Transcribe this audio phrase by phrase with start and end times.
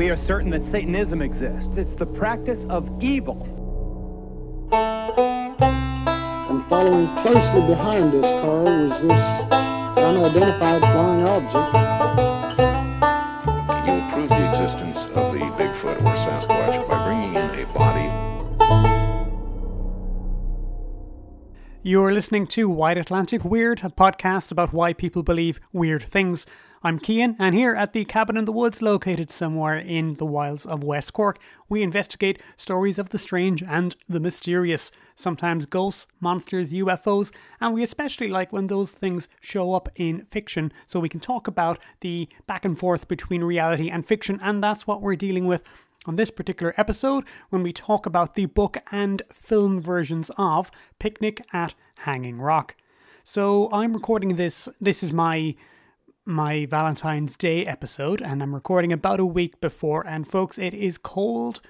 [0.00, 1.76] we are certain that Satanism exists.
[1.76, 3.36] It's the practice of evil.
[4.72, 9.42] And following closely behind this car was this
[9.98, 11.76] unidentified flying object.
[13.86, 18.08] You prove the existence of the Bigfoot or Sasquatch by bringing in a body.
[21.82, 26.46] You're listening to Wide Atlantic Weird, a podcast about why people believe weird things.
[26.82, 30.64] I'm Cian, and here at the Cabin in the Woods, located somewhere in the wilds
[30.64, 36.72] of West Cork, we investigate stories of the strange and the mysterious, sometimes ghosts, monsters,
[36.72, 41.20] UFOs, and we especially like when those things show up in fiction so we can
[41.20, 45.46] talk about the back and forth between reality and fiction, and that's what we're dealing
[45.46, 45.62] with
[46.06, 51.44] on this particular episode when we talk about the book and film versions of Picnic
[51.52, 52.74] at Hanging Rock.
[53.22, 55.56] So I'm recording this this is my
[56.30, 60.96] my Valentine's Day episode and I'm recording about a week before and folks it is
[60.96, 61.60] cold.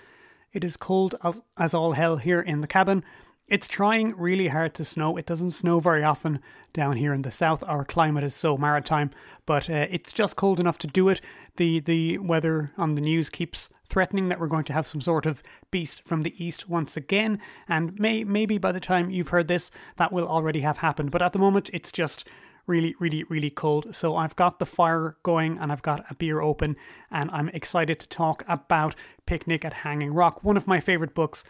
[0.52, 3.02] It is cold as, as all hell here in the cabin.
[3.48, 5.16] It's trying really hard to snow.
[5.16, 6.40] It doesn't snow very often
[6.74, 7.64] down here in the south.
[7.66, 9.10] Our climate is so maritime,
[9.46, 11.20] but uh, it's just cold enough to do it.
[11.56, 15.26] The the weather on the news keeps threatening that we're going to have some sort
[15.26, 19.48] of beast from the east once again, and may maybe by the time you've heard
[19.48, 21.10] this, that will already have happened.
[21.10, 22.24] But at the moment, it's just
[22.70, 23.94] really, really, really cold.
[23.94, 26.76] So I've got the fire going and I've got a beer open,
[27.10, 28.94] and I'm excited to talk about
[29.26, 31.44] Picnic at Hanging Rock, one of my favorite books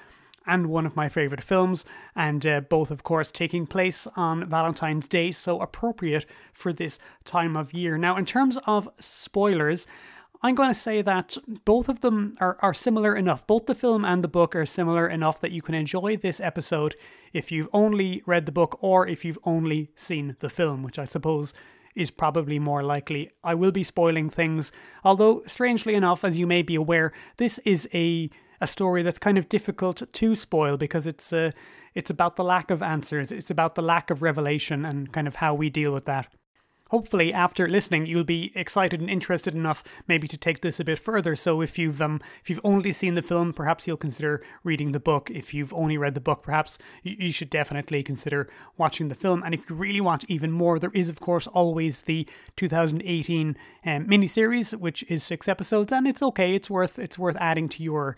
[0.46, 1.84] and one of my favorite films,
[2.16, 7.54] and uh, both, of course, taking place on Valentine's Day, so appropriate for this time
[7.56, 7.98] of year.
[7.98, 9.86] Now, in terms of spoilers,
[10.42, 13.46] I'm going to say that both of them are, are similar enough.
[13.46, 16.96] Both the film and the book are similar enough that you can enjoy this episode
[17.34, 21.04] if you've only read the book or if you've only seen the film, which I
[21.04, 21.52] suppose
[21.94, 23.30] is probably more likely.
[23.44, 24.72] I will be spoiling things,
[25.04, 28.30] although, strangely enough, as you may be aware, this is a
[28.62, 31.50] a story that's kind of difficult to spoil because it's uh,
[31.94, 33.32] it's about the lack of answers.
[33.32, 36.28] It's about the lack of revelation and kind of how we deal with that.
[36.90, 40.98] Hopefully, after listening, you'll be excited and interested enough maybe to take this a bit
[40.98, 41.36] further.
[41.36, 44.98] So, if you've um, if you've only seen the film, perhaps you'll consider reading the
[44.98, 45.30] book.
[45.30, 49.42] If you've only read the book, perhaps you, should definitely consider watching the film.
[49.44, 53.56] And if you really want even more, there is of course always the 2018
[53.86, 56.54] um, miniseries, which is six episodes, and it's okay.
[56.54, 58.16] It's worth it's worth adding to your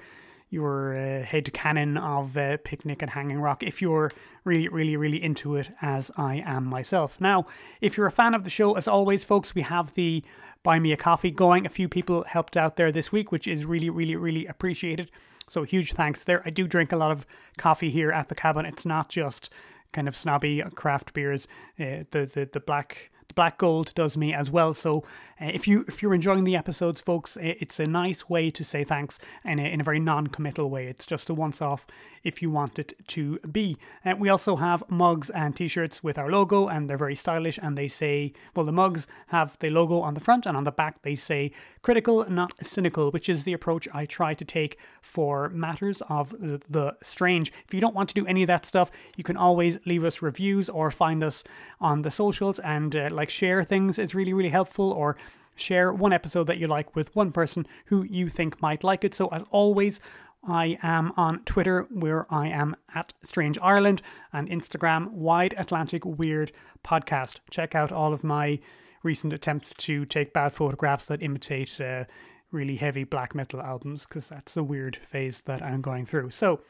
[0.53, 4.11] your uh, head canon of uh, Picnic and Hanging Rock if you're
[4.45, 7.21] really, really, really into it, as I am myself.
[7.21, 7.47] Now,
[7.81, 10.23] if you're a fan of the show, as always, folks, we have the
[10.62, 11.65] Buy Me a Coffee going.
[11.65, 15.11] A few people helped out there this week, which is really, really, really appreciated.
[15.49, 16.43] So, huge thanks there.
[16.45, 17.27] I do drink a lot of
[17.57, 18.67] coffee here at the cabin.
[18.67, 19.51] It's not just
[19.93, 21.49] kind of snobby craft beers.
[21.81, 24.75] Uh, the, the, the black The Black Gold does me as well.
[24.75, 25.05] So
[25.43, 29.19] if you if you're enjoying the episodes, folks, it's a nice way to say thanks
[29.45, 30.87] in a, in a very non-committal way.
[30.87, 31.87] It's just a once-off
[32.23, 33.77] if you want it to be.
[34.05, 37.59] Uh, we also have mugs and t-shirts with our logo, and they're very stylish.
[37.61, 40.71] And they say, well, the mugs have the logo on the front, and on the
[40.71, 41.51] back they say
[41.83, 46.61] "critical, not cynical," which is the approach I try to take for matters of the,
[46.69, 47.53] the strange.
[47.67, 50.23] If you don't want to do any of that stuff, you can always leave us
[50.23, 51.43] reviews or find us
[51.81, 55.17] on the socials and uh, like share things It's really really helpful or
[55.55, 59.15] share one episode that you like with one person who you think might like it.
[59.15, 60.01] So, as always,
[60.45, 64.03] I am on Twitter where I am at Strange Ireland
[64.33, 66.53] and Instagram Wide Atlantic Weird
[66.85, 67.37] Podcast.
[67.51, 68.59] Check out all of my
[69.03, 72.05] recent attempts to take bad photographs that imitate uh,
[72.51, 76.31] really heavy black metal albums because that's a weird phase that I'm going through.
[76.31, 76.61] So,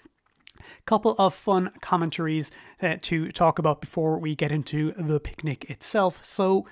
[0.87, 2.51] couple of fun commentaries
[2.83, 6.25] uh, to talk about before we get into the picnic itself.
[6.25, 6.67] So,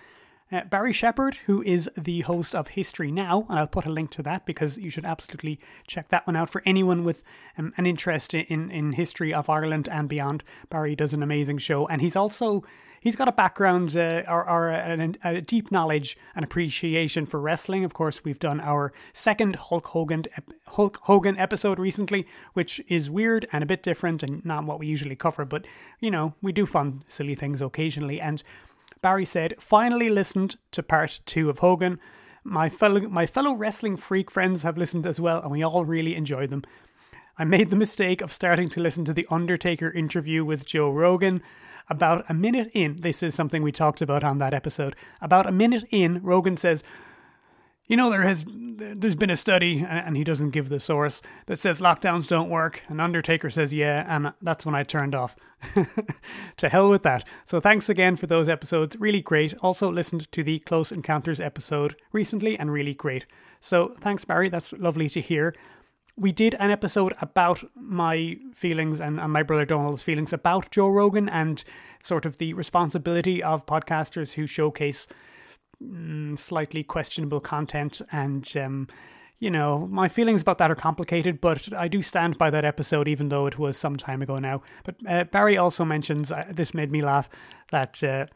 [0.52, 4.10] uh, Barry Shepherd, who is the host of History Now, and I'll put a link
[4.12, 7.22] to that because you should absolutely check that one out for anyone with
[7.56, 10.42] um, an interest in, in history of Ireland and beyond.
[10.68, 12.64] Barry does an amazing show, and he's also
[13.00, 17.84] he's got a background uh, or, or a, a, deep knowledge and appreciation for wrestling.
[17.84, 20.26] Of course, we've done our second Hulk Hogan
[20.66, 24.86] Hulk Hogan episode recently, which is weird and a bit different and not what we
[24.86, 25.66] usually cover, but
[26.00, 28.42] you know we do fun silly things occasionally and.
[29.02, 31.98] Barry said, finally listened to part two of Hogan.
[32.44, 36.14] My fellow, my fellow wrestling freak friends have listened as well, and we all really
[36.14, 36.64] enjoyed them.
[37.38, 41.42] I made the mistake of starting to listen to the Undertaker interview with Joe Rogan.
[41.88, 44.94] About a minute in, this is something we talked about on that episode.
[45.22, 46.84] About a minute in, Rogan says,
[47.90, 51.58] You know, there has there's been a study, and he doesn't give the source, that
[51.58, 52.84] says lockdowns don't work.
[52.88, 55.34] And Undertaker says, yeah, and that's when I turned off.
[56.56, 57.26] to hell with that.
[57.46, 58.94] So thanks again for those episodes.
[59.00, 59.54] Really great.
[59.60, 63.26] Also listened to the Close Encounters episode recently, and really great.
[63.60, 64.48] So thanks, Barry.
[64.48, 65.52] That's lovely to hear.
[66.16, 70.88] We did an episode about my feelings and, and my brother Donald's feelings about Joe
[70.90, 71.64] Rogan and
[72.04, 75.08] sort of the responsibility of podcasters who showcase
[75.82, 78.88] mm, slightly questionable content and um,
[79.38, 83.08] you know my feelings about that are complicated but i do stand by that episode
[83.08, 84.62] even though it was some time ago now.
[84.84, 87.28] But uh, barry also mentions uh, this made me laugh
[87.70, 88.26] that uh,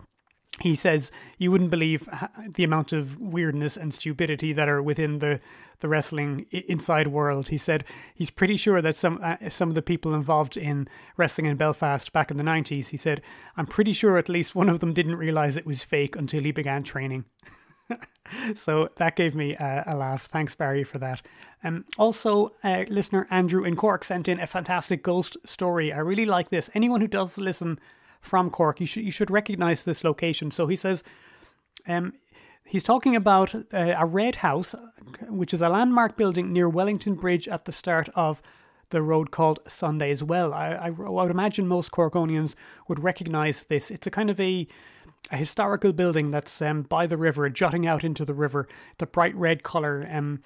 [0.61, 2.09] he says you wouldn't believe
[2.55, 5.41] the amount of weirdness and stupidity that are within the
[5.81, 7.49] the wrestling inside world.
[7.49, 7.85] He said
[8.15, 12.13] he's pretty sure that some uh, some of the people involved in wrestling in Belfast
[12.13, 13.21] back in the 90s, he said,
[13.57, 16.53] I'm pretty sure at least one of them didn't realize it was fake until he
[16.53, 17.25] began training.
[18.55, 20.27] so that gave me a, a, laugh.
[20.27, 21.23] Thanks, Barry, for that.
[21.63, 25.93] Um, also, uh, listener Andrew in Cork sent in a fantastic ghost story.
[25.93, 26.71] I really like this.
[26.75, 27.79] Anyone who does listen
[28.25, 30.51] from Cork, you should you should recognize this location.
[30.51, 31.05] So he says,
[31.87, 32.15] um,
[32.65, 34.75] he's talking about uh, a red house,
[35.29, 38.41] which is a landmark building near Wellington Bridge at the start of
[38.91, 40.53] the road called Sunday's Well.
[40.55, 42.55] I, I, I would imagine most Corkonians
[42.89, 43.91] would recognize this.
[43.91, 44.67] It's a kind of a
[45.31, 48.69] a historical building that's um, by the river, jutting out into the river.
[48.99, 50.07] The bright red color.
[50.11, 50.43] Um,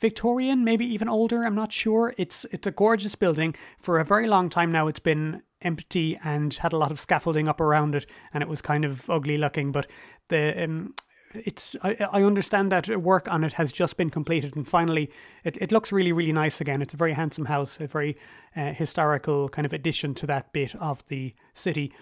[0.00, 1.44] Victorian, maybe even older.
[1.44, 2.14] I'm not sure.
[2.18, 3.54] It's it's a gorgeous building.
[3.78, 7.48] For a very long time now, it's been empty and had a lot of scaffolding
[7.48, 9.72] up around it, and it was kind of ugly looking.
[9.72, 9.86] But
[10.28, 10.94] the um,
[11.34, 15.10] it's I, I understand that work on it has just been completed, and finally,
[15.44, 16.82] it, it looks really really nice again.
[16.82, 18.16] It's a very handsome house, a very
[18.56, 21.92] uh, historical kind of addition to that bit of the city.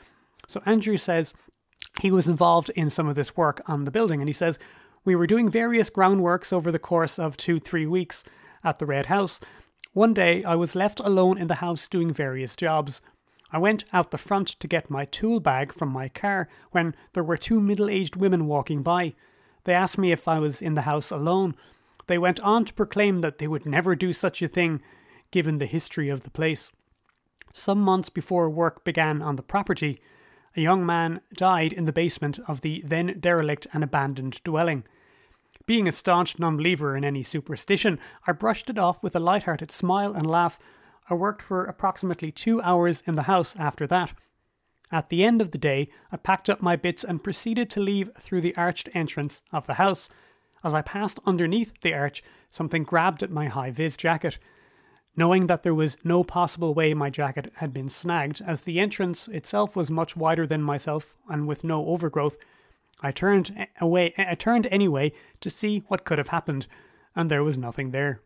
[0.49, 1.33] So Andrew says
[2.01, 4.59] he was involved in some of this work on the building, and he says
[5.05, 8.23] we were doing various groundworks over the course of two, three weeks
[8.65, 9.41] at the Red House.
[9.93, 13.01] One day I was left alone in the house doing various jobs.
[13.53, 17.25] I went out the front to get my tool bag from my car when there
[17.25, 19.15] were two middle aged women walking by.
[19.65, 21.55] They asked me if I was in the house alone.
[22.07, 24.83] They went on to proclaim that they would never do such a thing,
[25.31, 26.71] given the history of the place.
[27.53, 30.01] Some months before work began on the property,
[30.57, 34.85] a young man died in the basement of the then derelict and abandoned dwelling.
[35.67, 39.71] Being a staunch non believer in any superstition, I brushed it off with a light-hearted
[39.71, 40.59] smile and laugh.
[41.11, 44.13] I worked for approximately two hours in the house after that.
[44.93, 48.11] At the end of the day, I packed up my bits and proceeded to leave
[48.21, 50.09] through the arched entrance of the house.
[50.63, 54.39] As I passed underneath the arch, something grabbed at my high vis jacket.
[55.17, 59.27] Knowing that there was no possible way my jacket had been snagged, as the entrance
[59.29, 62.37] itself was much wider than myself and with no overgrowth,
[63.01, 64.15] I turned away.
[64.17, 66.69] I turned anyway to see what could have happened,
[67.17, 68.23] and there was nothing there.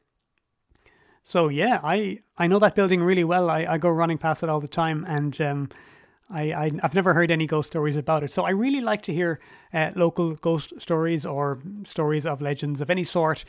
[1.24, 3.50] So yeah, I I know that building really well.
[3.50, 5.68] I, I go running past it all the time, and um,
[6.30, 8.30] I, I have never heard any ghost stories about it.
[8.30, 9.40] So I really like to hear
[9.72, 13.44] uh, local ghost stories or stories of legends of any sort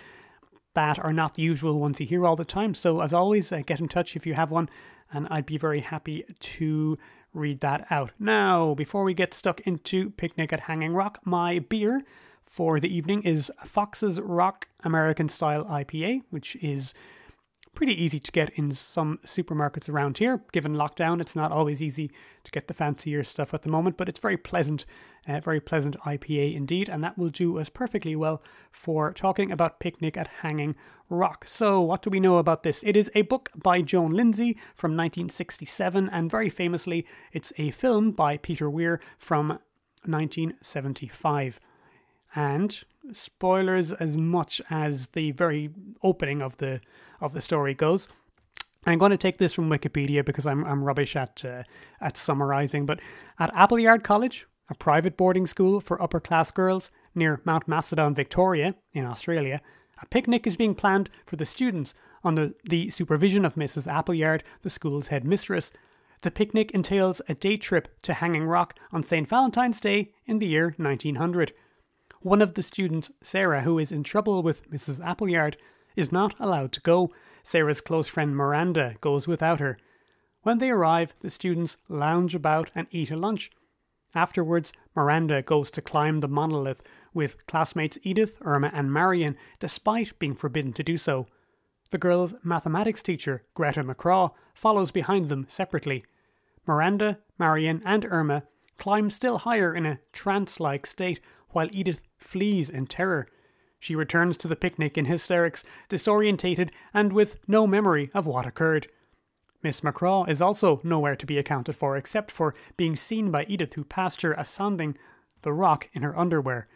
[0.73, 2.73] that are not the usual ones you hear all the time.
[2.73, 4.69] So, as always, uh, get in touch if you have one,
[5.11, 6.97] and I'd be very happy to
[7.33, 8.11] read that out.
[8.19, 12.03] Now, before we get stuck into Picnic at Hanging Rock, my beer
[12.45, 16.93] for the evening is Fox's Rock American Style IPA, which is
[17.75, 20.41] pretty easy to get in some supermarkets around here.
[20.51, 22.09] Given lockdown, it's not always easy
[22.43, 24.85] to get the fancier stuff at the moment, but it's very pleasant,
[25.27, 28.41] uh, very pleasant IPA indeed, and that will do us perfectly well
[28.71, 30.75] for talking about Picnic at Hanging
[31.09, 31.45] Rock.
[31.47, 32.81] So, what do we know about this?
[32.83, 38.11] It is a book by Joan Lindsay from 1967, and very famously, it's a film
[38.11, 39.59] by Peter Weir from
[40.05, 41.59] 1975.
[42.33, 45.69] And spoilers as much as the very
[46.03, 46.81] opening of the
[47.21, 48.07] of the story goes.
[48.85, 51.63] I'm going to take this from Wikipedia because I'm I'm rubbish at uh,
[52.01, 52.85] at summarizing.
[52.85, 52.99] But
[53.39, 58.75] at Appleyard College, a private boarding school for upper class girls near Mount Macedon, Victoria,
[58.93, 59.61] in Australia,
[60.01, 61.93] a picnic is being planned for the students
[62.23, 63.91] under the supervision of Mrs.
[63.91, 65.71] Appleyard, the school's head mistress.
[66.21, 69.27] The picnic entails a day trip to Hanging Rock on St.
[69.29, 71.53] Valentine's Day in the year 1900.
[72.21, 75.05] One of the students, Sarah, who is in trouble with Mrs.
[75.05, 75.57] Appleyard,
[75.95, 77.11] is not allowed to go.
[77.43, 79.77] Sarah's close friend Miranda goes without her.
[80.41, 83.51] When they arrive, the students lounge about and eat a lunch.
[84.13, 86.81] Afterwards, Miranda goes to climb the monolith
[87.13, 91.27] with classmates Edith, Irma, and Marion, despite being forbidden to do so.
[91.91, 96.03] The girls' mathematics teacher, Greta McCraw, follows behind them separately.
[96.65, 98.43] Miranda, Marion, and Irma
[98.77, 101.19] climb still higher in a trance like state,
[101.55, 103.27] while Edith flees in terror.
[103.79, 108.87] She returns to the picnic in hysterics, disorientated and with no memory of what occurred.
[109.63, 113.73] Miss McCraw is also nowhere to be accounted for except for being seen by Edith,
[113.73, 114.97] who passed her ascending
[115.43, 116.67] the rock in her underwear.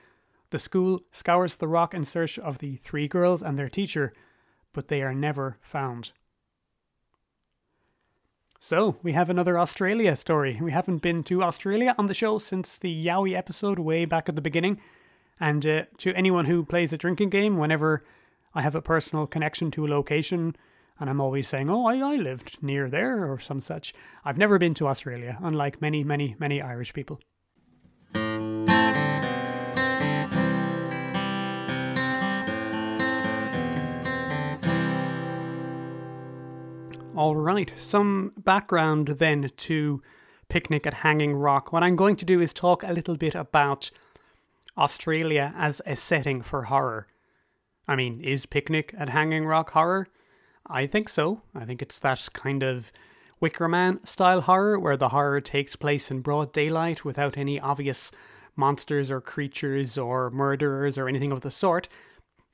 [0.52, 4.14] The school scours the rock in search of the three girls and their teacher,
[4.74, 6.14] but they are never found.
[8.62, 10.60] So, we have another Australia story.
[10.62, 14.36] We haven't been to Australia on the show since the Yowie episode way back at
[14.36, 14.82] the beginning.
[15.40, 18.04] And uh, to anyone who plays a drinking game, whenever
[18.54, 20.58] I have a personal connection to a location,
[21.00, 23.94] and I'm always saying, oh, I, I lived near there or some such.
[24.26, 27.22] I've never been to Australia, unlike many, many, many Irish people.
[37.20, 40.02] All right, some background then to
[40.48, 41.74] Picnic at Hanging Rock.
[41.74, 43.92] What I'm going to do is talk a little bit about
[44.78, 47.08] Australia as a setting for horror.
[47.90, 50.08] I mean, is Picnic at Hanging Rock horror?
[50.66, 51.42] I think so.
[51.54, 52.90] I think it's that kind of
[53.42, 58.12] Wicker Man style horror where the horror takes place in broad daylight without any obvious
[58.56, 61.90] monsters or creatures or murderers or anything of the sort.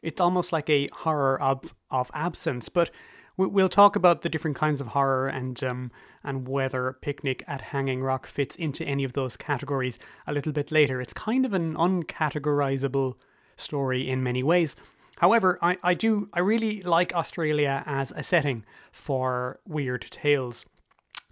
[0.01, 2.89] It's almost like a horror of, of absence, but
[3.37, 5.91] we'll talk about the different kinds of horror and um,
[6.23, 10.71] and whether Picnic at Hanging Rock fits into any of those categories a little bit
[10.71, 11.01] later.
[11.01, 13.15] It's kind of an uncategorizable
[13.57, 14.75] story in many ways.
[15.17, 20.65] However, I, I do I really like Australia as a setting for weird tales.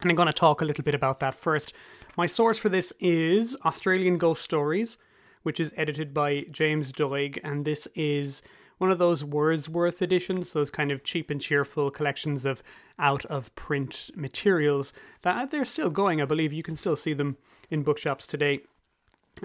[0.02, 1.74] And I'm going to talk a little bit about that first.
[2.18, 4.98] My source for this is Australian Ghost Stories,
[5.44, 8.42] which is edited by James Doig, and this is
[8.78, 12.64] one of those Wordsworth editions, those kind of cheap and cheerful collections of
[13.00, 16.22] out of print materials that they're still going.
[16.22, 17.38] I believe you can still see them
[17.70, 18.62] in bookshops today.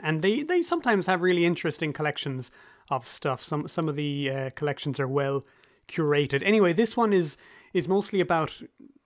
[0.03, 2.51] And they, they sometimes have really interesting collections
[2.91, 3.43] of stuff.
[3.43, 5.45] Some some of the uh, collections are well
[5.89, 6.43] curated.
[6.45, 7.37] Anyway, this one is
[7.73, 8.61] is mostly about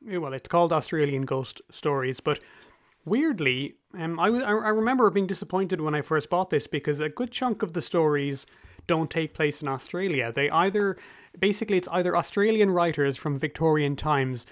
[0.04, 2.40] well, it's called Australian Ghost Stories, but
[3.04, 7.30] weirdly, um, I I remember being disappointed when I first bought this because a good
[7.30, 8.46] chunk of the stories
[8.86, 10.32] don't take place in Australia.
[10.32, 10.96] They either
[11.38, 14.46] basically it's either Australian writers from Victorian times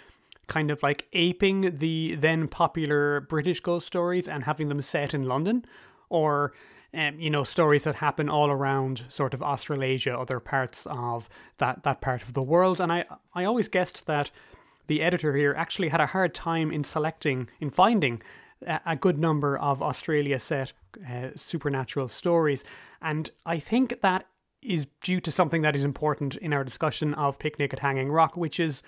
[0.47, 5.25] kind of like aping the then popular British ghost stories and having them set in
[5.25, 5.65] London
[6.09, 6.53] or
[6.93, 11.85] um, you know, stories that happen all around sort of Australasia, other parts of that,
[11.85, 12.81] that part of the world.
[12.81, 14.33] And I, I always guessed that
[14.89, 18.21] the editor here actually had a hard time in selecting, in finding
[18.85, 20.73] a, good number of Australia set
[21.09, 22.65] uh, supernatural stories.
[23.03, 24.27] And I think that
[24.63, 28.37] is due to something that is important in our discussion of Picnic at Hanging Rock,
[28.37, 28.83] which is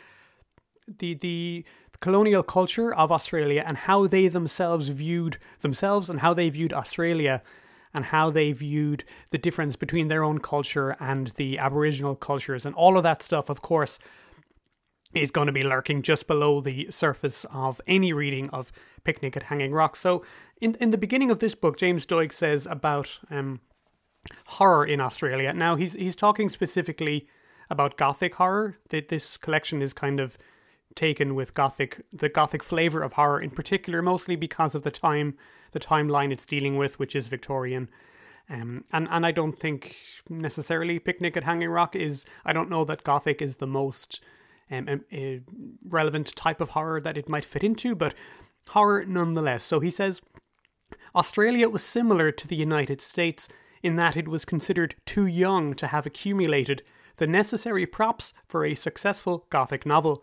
[0.99, 1.65] the the
[2.01, 7.41] colonial culture of Australia and how they themselves viewed themselves and how they viewed Australia
[7.95, 12.67] and how they viewed the difference between their own culture and the Aboriginal cultures.
[12.67, 13.99] And all of that stuff, of course,
[15.15, 18.73] is going to be lurking just below the surface of any reading of
[19.05, 19.95] Picnic at Hanging Rock.
[19.95, 20.25] So,
[20.61, 23.61] in, in the beginning of this book, James Doig says about um,
[24.47, 25.53] horror in Australia.
[25.53, 27.27] Now, he's, he's talking specifically
[27.71, 28.77] about Gothic horror.
[28.91, 30.37] That This collection is kind of
[30.95, 35.35] taken with gothic the gothic flavor of horror in particular mostly because of the time
[35.71, 37.89] the timeline it's dealing with which is victorian
[38.51, 39.97] um, and and I don't think
[40.29, 42.25] necessarily Picnic at Hanging Rock is.
[42.45, 44.21] I don't know that Gothic is the most
[44.71, 45.53] um, um, uh,
[45.89, 48.15] relevant type of horror that it might fit into, but
[48.69, 49.65] horror nonetheless.
[49.65, 50.21] So he says
[51.15, 53.49] Australia was similar to the United States
[53.83, 56.83] in that it was considered too young to have accumulated
[57.17, 60.23] the necessary props for a successful Gothic novel.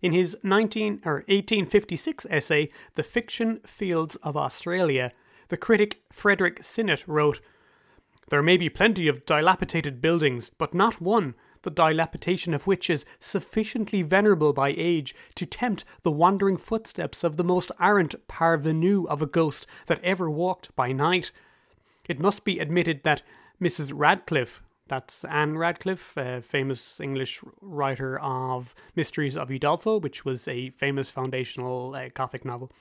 [0.00, 5.12] In his 19 or 1856 essay, The Fiction Fields of Australia,
[5.48, 7.40] the critic Frederick Sinnett wrote,
[8.30, 13.04] There may be plenty of dilapidated buildings, but not one, the dilapidation of which is
[13.20, 19.22] sufficiently venerable by age to tempt the wandering footsteps of the most arrant parvenu of
[19.22, 21.30] a ghost that ever walked by night.
[22.08, 23.22] It must be admitted that
[23.60, 23.92] Mrs.
[23.94, 30.70] Radcliffe, that's Ann Radcliffe, a famous English writer of Mysteries of Udolpho, which was a
[30.70, 32.72] famous foundational uh, Gothic novel.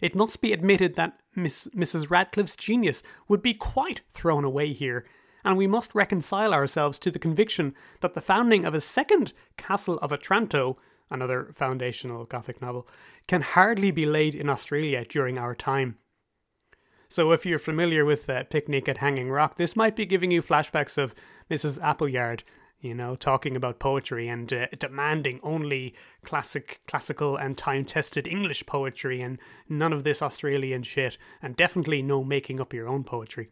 [0.00, 2.10] It must be admitted that Miss, Mrs.
[2.10, 5.06] Radcliffe's genius would be quite thrown away here,
[5.44, 9.98] and we must reconcile ourselves to the conviction that the founding of a second Castle
[10.02, 10.76] of Otranto,
[11.10, 12.88] another foundational Gothic novel,
[13.28, 15.98] can hardly be laid in Australia during our time.
[17.14, 20.42] So if you're familiar with uh, Picnic at Hanging Rock, this might be giving you
[20.42, 21.14] flashbacks of
[21.48, 21.80] Mrs.
[21.80, 22.42] Appleyard,
[22.80, 25.94] you know, talking about poetry and uh, demanding only
[26.24, 32.24] classic, classical and time-tested English poetry and none of this Australian shit, and definitely no
[32.24, 33.50] making up your own poetry.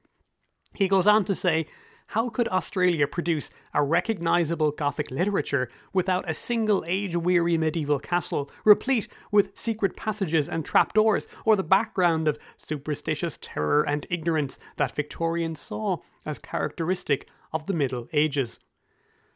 [0.75, 1.66] He goes on to say,
[2.12, 8.50] how could Australia produce a recognisable Gothic literature without a single age weary medieval castle,
[8.66, 14.95] replete with secret passages and trapdoors, or the background of superstitious terror and ignorance that
[14.95, 18.59] Victorians saw as characteristic of the Middle Ages?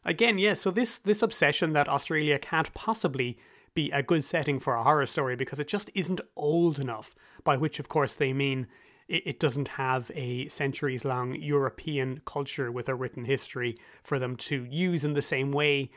[0.04, 3.38] Again, yes, yeah, so this, this obsession that Australia can't possibly
[3.73, 7.56] be a good setting for a horror story because it just isn't old enough, by
[7.56, 8.66] which, of course, they mean
[9.08, 14.64] it, doesn't have a centuries long European culture with a written history for them to
[14.64, 15.90] use in the same way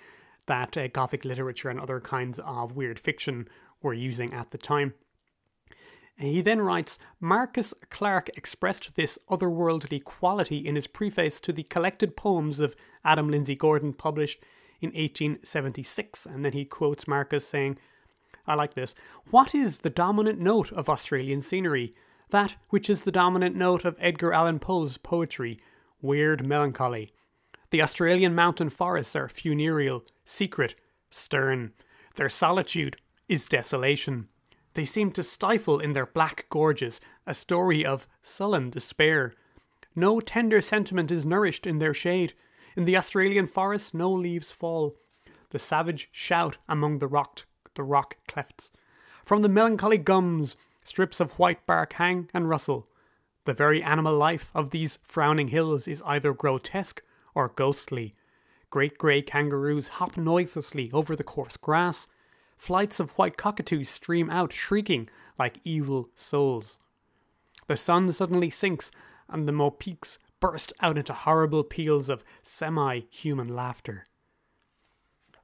[0.46, 3.48] that uh, Gothic literature and other kinds of weird fiction
[3.82, 4.94] were using at the time.
[6.18, 12.18] He then writes Marcus Clarke expressed this otherworldly quality in his preface to the collected
[12.18, 12.76] poems of
[13.06, 14.44] Adam Lindsay Gordon, published
[14.82, 16.26] in 1876.
[16.26, 17.80] And then he quotes Marcus saying,
[18.46, 18.96] I like this.
[19.32, 21.94] What is the dominant note of Australian scenery?
[22.30, 25.60] That which is the dominant note of Edgar Allan Poe's poetry
[26.02, 27.12] weird melancholy.
[27.72, 30.76] The Australian mountain forests are funereal, secret,
[31.10, 31.74] stern.
[32.16, 34.28] Their solitude is desolation.
[34.74, 39.34] They seem to stifle in their black gorges a story of sullen despair.
[39.96, 42.34] No tender sentiment is nourished in their shade.
[42.76, 44.96] In the Australian forest, no leaves fall.
[45.50, 47.46] The savage shout among the rock,
[47.76, 48.72] the rock clefts.
[49.26, 50.56] From the melancholy gums,
[50.90, 52.88] Strips of white bark hang and rustle.
[53.46, 57.04] The very animal life of these frowning hills is either grotesque
[57.36, 58.16] or ghostly.
[58.72, 62.08] Great grey kangaroos hop noiselessly over the coarse grass.
[62.58, 66.80] Flights of white cockatoos stream out shrieking like evil souls.
[67.68, 68.90] The sun suddenly sinks,
[69.28, 74.08] and the mopokes burst out into horrible peals of semi human laughter.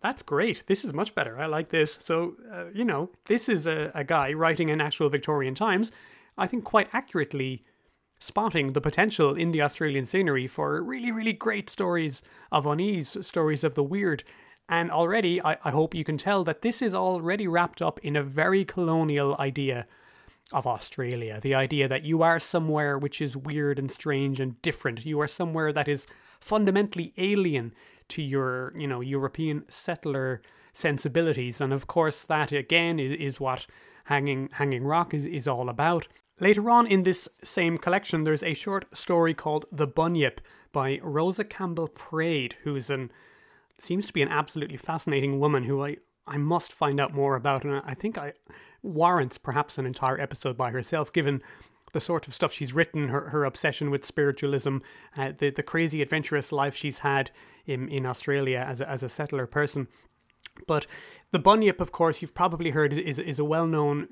[0.05, 0.67] That's great.
[0.67, 1.39] This is much better.
[1.39, 1.97] I like this.
[1.99, 5.91] So, uh, you know, this is a, a guy writing in actual Victorian times,
[6.37, 7.63] I think quite accurately
[8.19, 12.21] spotting the potential in the Australian scenery for really, really great stories
[12.51, 14.23] of unease, stories of the weird.
[14.69, 18.15] And already, I, I hope you can tell that this is already wrapped up in
[18.15, 19.87] a very colonial idea
[20.51, 21.39] of Australia.
[21.41, 25.03] The idea that you are somewhere which is weird and strange and different.
[25.03, 26.05] You are somewhere that is
[26.39, 27.73] fundamentally alien
[28.09, 30.41] to your, you know, European settler
[30.73, 31.61] sensibilities.
[31.61, 33.65] And of course, that again is, is what
[34.05, 36.07] Hanging, Hanging Rock is, is all about.
[36.39, 40.39] Later on in this same collection, there's a short story called The Bunyip
[40.73, 43.11] by Rosa Campbell Praed, who is an
[43.77, 47.63] seems to be an absolutely fascinating woman who I, I must find out more about,
[47.63, 48.33] and I think I
[48.81, 51.41] warrants perhaps an entire episode by herself, given
[51.95, 54.79] the sort of stuff she's written, her, her obsession with spiritualism,
[55.17, 57.31] uh, the the crazy adventurous life she's had
[57.65, 59.87] in in Australia as a, as a settler person.
[60.67, 60.85] But
[61.31, 64.09] the bunyip, of course, you've probably heard is is a well known.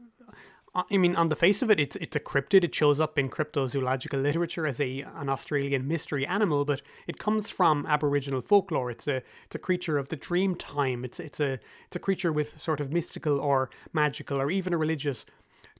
[0.74, 2.64] I mean, on the face of it, it's it's a cryptid.
[2.64, 7.50] It shows up in cryptozoological literature as a an Australian mystery animal, but it comes
[7.50, 8.92] from Aboriginal folklore.
[8.92, 11.04] It's a it's a creature of the dream time.
[11.04, 15.26] It's it's a it's a creature with sort of mystical or magical or even religious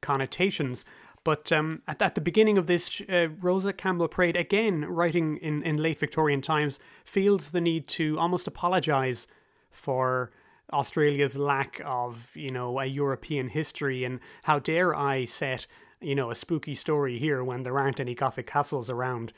[0.02, 0.86] connotations.
[1.24, 5.64] But um, at, at the beginning of this, uh, Rosa Campbell Praed, again writing in,
[5.64, 9.28] in late Victorian times, feels the need to almost apologise
[9.72, 10.32] for
[10.72, 15.66] Australia's lack of, you know, a European history and how dare I set,
[16.02, 19.32] you know, a spooky story here when there aren't any Gothic castles around.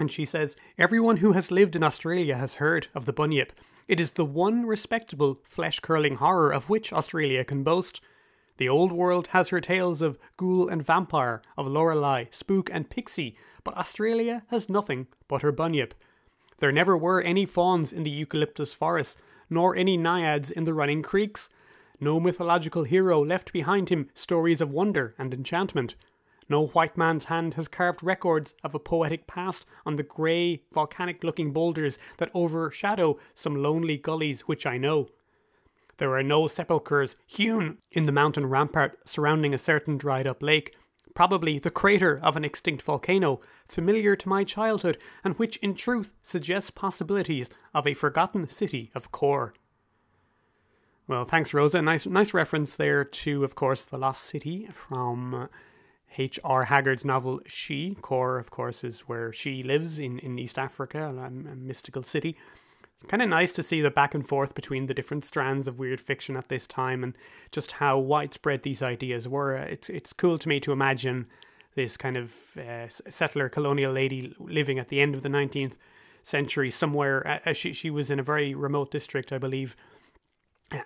[0.00, 3.52] And she says, Everyone who has lived in Australia has heard of the bunyip.
[3.88, 8.00] It is the one respectable flesh curling horror of which Australia can boast.
[8.58, 13.36] The old world has her tales of ghoul and vampire, of Lorelei, spook and pixie,
[13.64, 15.94] but Australia has nothing but her bunyip.
[16.58, 19.16] There never were any fauns in the eucalyptus forests,
[19.50, 21.48] nor any naiads in the running creeks.
[21.98, 25.94] No mythological hero left behind him stories of wonder and enchantment.
[26.48, 31.24] No white man's hand has carved records of a poetic past on the grey, volcanic
[31.24, 35.08] looking boulders that overshadow some lonely gullies which I know.
[35.98, 40.74] There are no sepulchres hewn in the mountain rampart surrounding a certain dried up lake,
[41.14, 46.12] probably the crater of an extinct volcano, familiar to my childhood, and which in truth
[46.22, 49.54] suggests possibilities of a forgotten city of Kor.
[51.06, 51.82] Well, thanks, Rosa.
[51.82, 55.48] Nice, nice reference there to, of course, the Lost City from
[56.16, 56.64] H.R.
[56.64, 57.96] Haggard's novel She.
[58.00, 62.36] Kor, of course, is where she lives in, in East Africa, a, a mystical city
[63.08, 66.00] kind of nice to see the back and forth between the different strands of weird
[66.00, 67.14] fiction at this time and
[67.50, 69.56] just how widespread these ideas were.
[69.56, 71.26] It's it's cool to me to imagine
[71.74, 75.74] this kind of uh, settler colonial lady living at the end of the 19th
[76.22, 77.40] century somewhere.
[77.46, 79.76] Uh, she she was in a very remote district, I believe,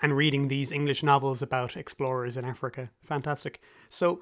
[0.02, 2.90] and reading these English novels about explorers in Africa.
[3.05, 3.61] Fantastic.
[3.90, 4.20] So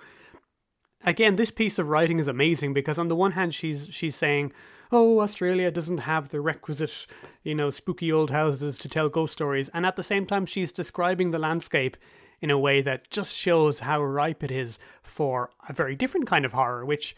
[1.05, 4.53] again, this piece of writing is amazing because on the one hand she's she's saying
[4.95, 7.07] oh, Australia doesn't have the requisite,
[7.43, 9.69] you know, spooky old houses to tell ghost stories.
[9.75, 11.97] And at the same time, she's describing the landscape
[12.41, 16.45] in a way that just shows how ripe it is for a very different kind
[16.45, 17.17] of horror, which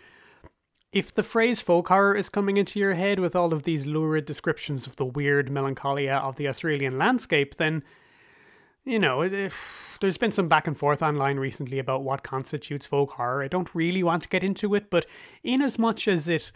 [0.91, 4.25] if the phrase folk horror is coming into your head with all of these lurid
[4.25, 7.83] descriptions of the weird melancholia of the Australian landscape, then,
[8.87, 13.11] you know, if, there's been some back and forth online recently about what constitutes folk
[13.13, 13.43] horror.
[13.43, 15.05] I don't really want to get into it, but
[15.45, 16.53] in as much as it,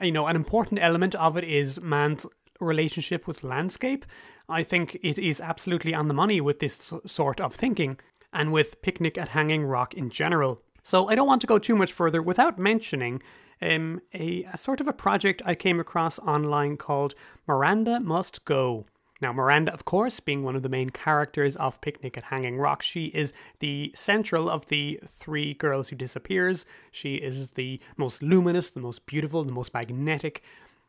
[0.00, 2.26] you know, an important element of it is man's
[2.60, 4.04] relationship with landscape,
[4.48, 7.98] I think it is absolutely on the money with this sort of thinking
[8.32, 10.60] and with Picnic at Hanging Rock in general.
[10.82, 13.22] So I don't want to go too much further without mentioning
[13.62, 17.14] um, a, a sort of a project I came across online called
[17.46, 18.86] Miranda Must Go.
[19.20, 22.82] Now, Miranda, of course, being one of the main characters of Picnic at Hanging Rock,
[22.82, 26.64] she is the central of the three girls who disappears.
[26.90, 30.42] She is the most luminous, the most beautiful, the most magnetic,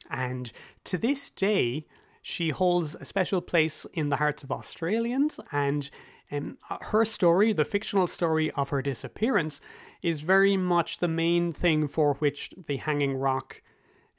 [0.09, 0.51] and
[0.85, 1.85] to this day,
[2.21, 5.39] she holds a special place in the hearts of Australians.
[5.51, 5.89] And
[6.31, 9.61] um, her story, the fictional story of her disappearance,
[10.01, 13.61] is very much the main thing for which the Hanging Rock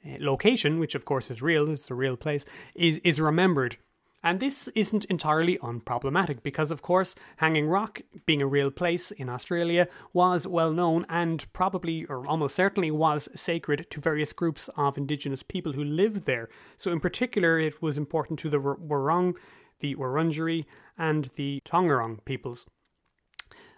[0.05, 2.45] uh, location, which of course is real, it's a real place,
[2.75, 3.77] is is remembered.
[4.23, 9.27] And this isn't entirely unproblematic because, of course, Hanging Rock, being a real place in
[9.27, 14.97] Australia, was well known and probably, or almost certainly, was sacred to various groups of
[14.97, 16.47] Indigenous people who lived there.
[16.77, 19.33] So, in particular, it was important to the Wurrung,
[19.81, 20.65] the Wurundjeri,
[20.97, 22.65] and the Taungurung peoples.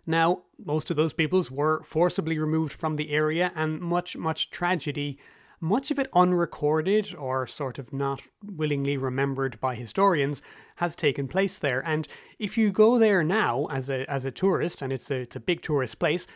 [0.06, 5.18] Now, most of those peoples were forcibly removed from the area, and much, much tragedy,
[5.66, 10.42] much of it unrecorded or sort of not willingly remembered by historians,
[10.78, 11.82] has taken place there.
[11.86, 15.36] And if you go there now as a as a tourist, and it's a it's
[15.36, 16.28] a big tourist place,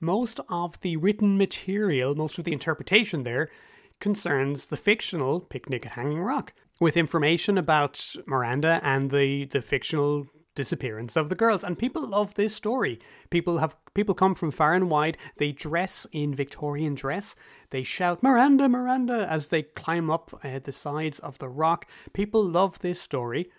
[0.00, 3.50] most of the written material, most of the interpretation there
[3.98, 10.28] concerns the fictional picnic at Hanging Rock, with information about Miranda and the the fictional
[10.56, 11.62] disappearance of the girls.
[11.62, 12.98] And people love this story.
[13.30, 15.16] People have people come from far and wide.
[15.36, 17.36] They dress in victorian dress.
[17.70, 21.86] They shout miranda miranda as they climb up uh, the sides of the rock.
[22.12, 23.50] People love this story.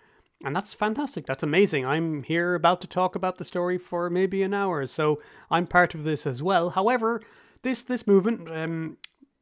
[0.44, 1.26] And that's fantastic.
[1.26, 1.86] That's amazing.
[1.86, 5.94] I'm here about to talk about the story for maybe an hour so i'm part
[5.94, 6.70] of this as well.
[6.70, 7.22] However
[7.62, 8.98] this this movement um,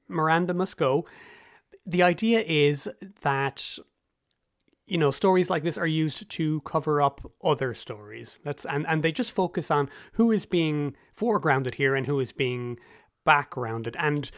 [0.08, 1.04] miranda must go.
[1.88, 2.88] The idea is
[3.22, 3.78] that
[4.86, 9.02] you know stories like this are used to cover up other stories that's and and
[9.02, 12.78] they just focus on who is being foregrounded here and who is being
[13.24, 14.30] backgrounded and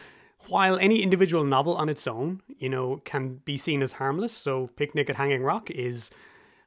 [0.47, 4.67] while any individual novel on its own you know can be seen as harmless so
[4.75, 6.09] picnic at hanging rock is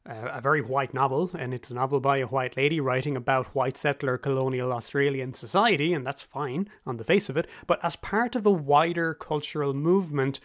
[0.09, 3.55] uh, a very white novel, and it's a novel by a white lady writing about
[3.55, 7.47] white settler colonial Australian society, and that's fine on the face of it.
[7.69, 10.41] But as part of a wider cultural movement,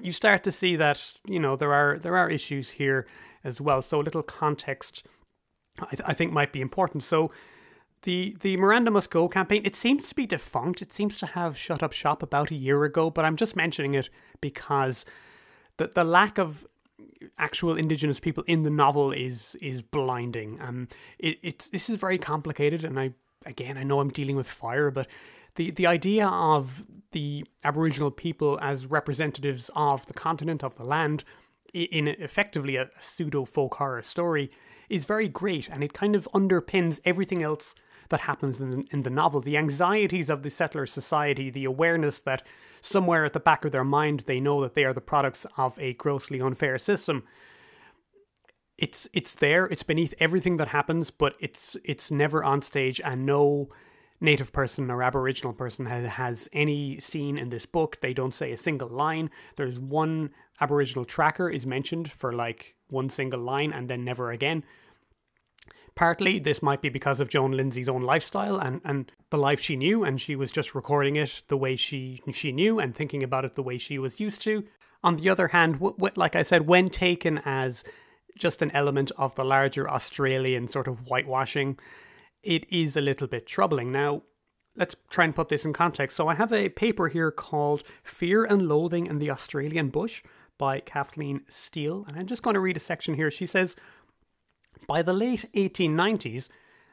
[0.00, 3.06] you start to see that you know there are there are issues here
[3.42, 3.82] as well.
[3.82, 5.04] So a little context,
[5.78, 7.04] I, th- I think, might be important.
[7.04, 7.30] So
[8.02, 10.82] the the Miranda Must Go campaign it seems to be defunct.
[10.82, 13.10] It seems to have shut up shop about a year ago.
[13.10, 14.08] But I'm just mentioning it
[14.40, 15.04] because
[15.76, 16.66] the the lack of
[17.38, 20.60] actual indigenous people in the novel is is blinding.
[20.60, 23.12] Um, it, it's this is very complicated, and I
[23.46, 25.06] again I know I'm dealing with fire, but
[25.56, 31.24] the the idea of the Aboriginal people as representatives of the continent of the land
[31.72, 34.50] in effectively a pseudo folk horror story
[34.88, 37.74] is very great, and it kind of underpins everything else
[38.10, 39.40] that happens in the, in the novel.
[39.40, 42.42] The anxieties of the settler society, the awareness that
[42.82, 45.78] somewhere at the back of their mind they know that they are the products of
[45.78, 47.24] a grossly unfair system.
[48.76, 49.66] It's it's there.
[49.66, 53.68] It's beneath everything that happens, but it's it's never on stage, and no
[54.24, 57.98] native person or aboriginal person has, has any scene in this book.
[58.00, 59.30] They don't say a single line.
[59.56, 64.64] There's one aboriginal tracker is mentioned for like one single line and then never again.
[65.94, 69.76] Partly this might be because of Joan Lindsay's own lifestyle and, and the life she
[69.76, 73.44] knew, and she was just recording it the way she she knew and thinking about
[73.44, 74.64] it the way she was used to.
[75.04, 77.84] On the other hand, w- w- like I said, when taken as
[78.36, 81.78] just an element of the larger Australian sort of whitewashing,
[82.44, 83.90] it is a little bit troubling.
[83.92, 84.22] Now,
[84.76, 86.16] let's try and put this in context.
[86.16, 90.22] So, I have a paper here called Fear and Loathing in the Australian Bush
[90.58, 93.30] by Kathleen Steele, and I'm just going to read a section here.
[93.30, 93.74] She says,
[94.86, 96.48] By the late 1890s,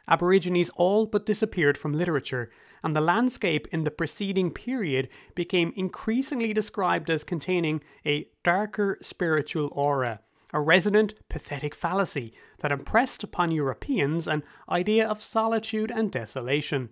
[0.07, 2.49] Aborigines all but disappeared from literature,
[2.83, 9.69] and the landscape in the preceding period became increasingly described as containing a darker spiritual
[9.71, 10.19] aura
[10.53, 16.89] a resonant, pathetic fallacy that impressed upon Europeans an idea of solitude and desolation.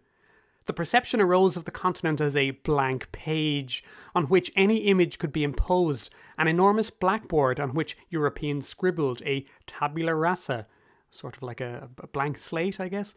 [0.66, 5.32] The perception arose of the continent as a blank page on which any image could
[5.32, 10.68] be imposed, an enormous blackboard on which Europeans scribbled, a tabula rasa,
[11.10, 13.16] sort of like a, a blank slate, I guess,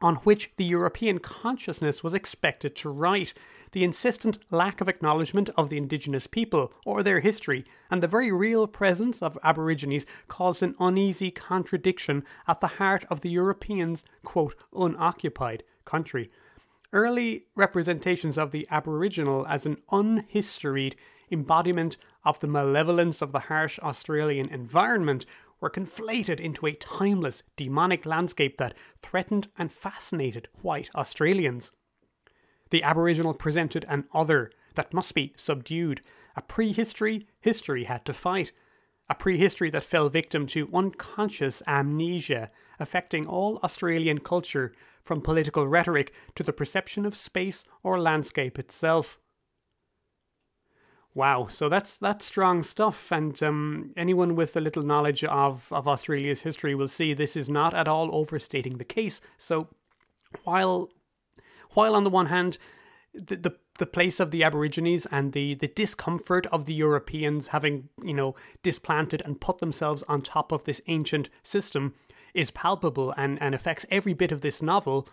[0.00, 3.32] on which the European consciousness was expected to write.
[3.72, 8.32] The insistent lack of acknowledgement of the indigenous people or their history, and the very
[8.32, 14.54] real presence of Aborigines caused an uneasy contradiction at the heart of the Europeans' quote,
[14.74, 16.30] unoccupied country.
[16.92, 20.96] Early representations of the Aboriginal as an unhistoried
[21.30, 25.26] embodiment of the malevolence of the harsh Australian environment
[25.66, 31.72] were conflated into a timeless, demonic landscape that threatened and fascinated white Australians.
[32.70, 36.02] The Aboriginal presented an other that must be subdued,
[36.36, 38.52] a prehistory history had to fight,
[39.10, 46.12] a prehistory that fell victim to unconscious amnesia, affecting all Australian culture from political rhetoric
[46.36, 49.18] to the perception of space or landscape itself.
[51.16, 55.88] Wow, so that's that's strong stuff, and um, anyone with a little knowledge of, of
[55.88, 59.22] Australia's history will see this is not at all overstating the case.
[59.38, 59.68] So,
[60.44, 60.90] while
[61.70, 62.58] while on the one hand,
[63.14, 67.88] the, the the place of the Aborigines and the, the discomfort of the Europeans having,
[68.04, 71.94] you know, displanted and put themselves on top of this ancient system
[72.34, 75.08] is palpable and, and affects every bit of this novel.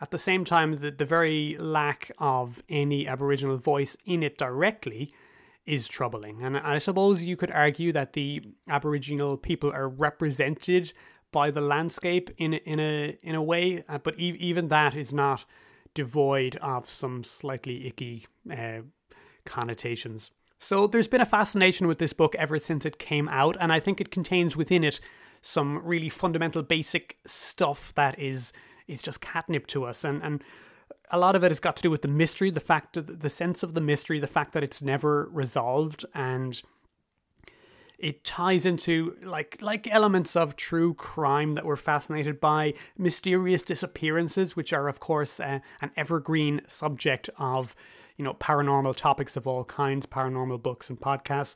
[0.00, 5.12] At the same time, the, the very lack of any Aboriginal voice in it directly
[5.66, 6.42] is troubling.
[6.42, 10.92] And I suppose you could argue that the Aboriginal people are represented
[11.30, 15.12] by the landscape in in a in a way, uh, but e- even that is
[15.12, 15.44] not
[15.94, 18.80] devoid of some slightly icky uh,
[19.44, 20.30] connotations.
[20.58, 23.80] So there's been a fascination with this book ever since it came out, and I
[23.80, 25.00] think it contains within it
[25.40, 28.52] some really fundamental basic stuff that is
[28.86, 30.44] is just catnip to us and and
[31.12, 33.62] a lot of it has got to do with the mystery the fact the sense
[33.62, 36.62] of the mystery the fact that it's never resolved and
[37.98, 44.56] it ties into like like elements of true crime that we're fascinated by mysterious disappearances
[44.56, 47.76] which are of course uh, an evergreen subject of
[48.16, 51.54] you know paranormal topics of all kinds paranormal books and podcasts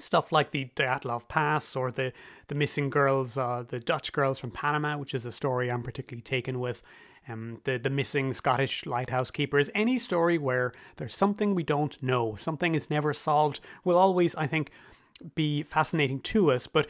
[0.00, 2.12] stuff like the Dyatlov Pass or the
[2.48, 6.22] the missing girls, uh, the Dutch girls from Panama, which is a story I'm particularly
[6.22, 6.82] taken with.
[7.28, 9.70] Um, the the missing Scottish lighthouse keepers.
[9.74, 14.46] Any story where there's something we don't know, something is never solved, will always, I
[14.46, 14.70] think,
[15.34, 16.66] be fascinating to us.
[16.66, 16.86] But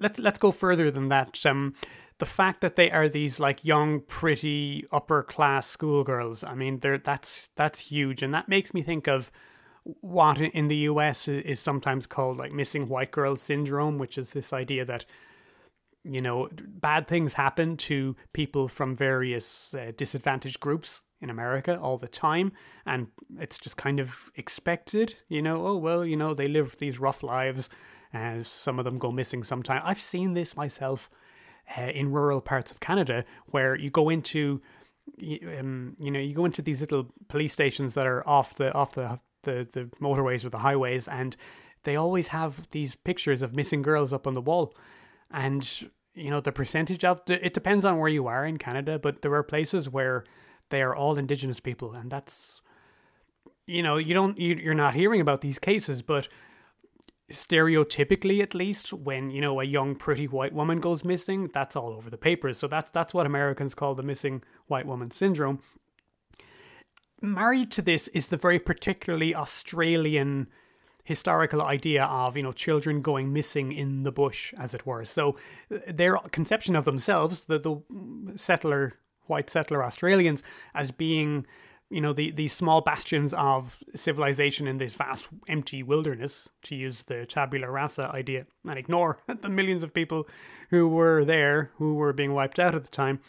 [0.00, 1.44] let's let's go further than that.
[1.44, 1.74] Um,
[2.18, 6.44] the fact that they are these like young, pretty, upper class schoolgirls.
[6.44, 9.32] I mean, they're that's that's huge, and that makes me think of
[9.82, 14.52] what in the US is sometimes called like missing white girl syndrome, which is this
[14.52, 15.04] idea that
[16.04, 21.98] you know bad things happen to people from various uh, disadvantaged groups in America all
[21.98, 22.52] the time,
[22.86, 23.06] and
[23.38, 25.14] it's just kind of expected.
[25.28, 27.68] You know, oh well, you know they live these rough lives,
[28.12, 29.82] and some of them go missing sometime.
[29.84, 31.08] I've seen this myself
[31.78, 34.60] uh, in rural parts of Canada, where you go into
[35.20, 38.92] um, you know, you go into these little police stations that are off the off
[38.92, 41.36] the the the motorways or the highways, and
[41.84, 44.74] they always have these pictures of missing girls up on the wall,
[45.32, 48.98] and you know the percentage of the, it depends on where you are in Canada,
[48.98, 50.24] but there are places where
[50.70, 52.60] they are all Indigenous people, and that's
[53.66, 56.28] you know you don't you, you're not hearing about these cases, but
[57.30, 61.94] stereotypically at least when you know a young pretty white woman goes missing that's all
[61.94, 62.58] over the papers.
[62.58, 65.60] So that's that's what americans call the missing white woman syndrome.
[67.22, 70.48] Married to this is the very particularly Australian
[71.04, 75.04] historical idea of you know children going missing in the bush as it were.
[75.04, 75.36] So
[75.74, 77.82] uh, their conception of themselves the, the
[78.36, 78.94] settler
[79.26, 80.42] white settler australians
[80.74, 81.46] as being
[81.90, 87.04] you know the these small bastions of civilization in this vast empty wilderness to use
[87.06, 90.26] the tabula rasa idea and ignore the millions of people
[90.70, 93.20] who were there who were being wiped out at the time.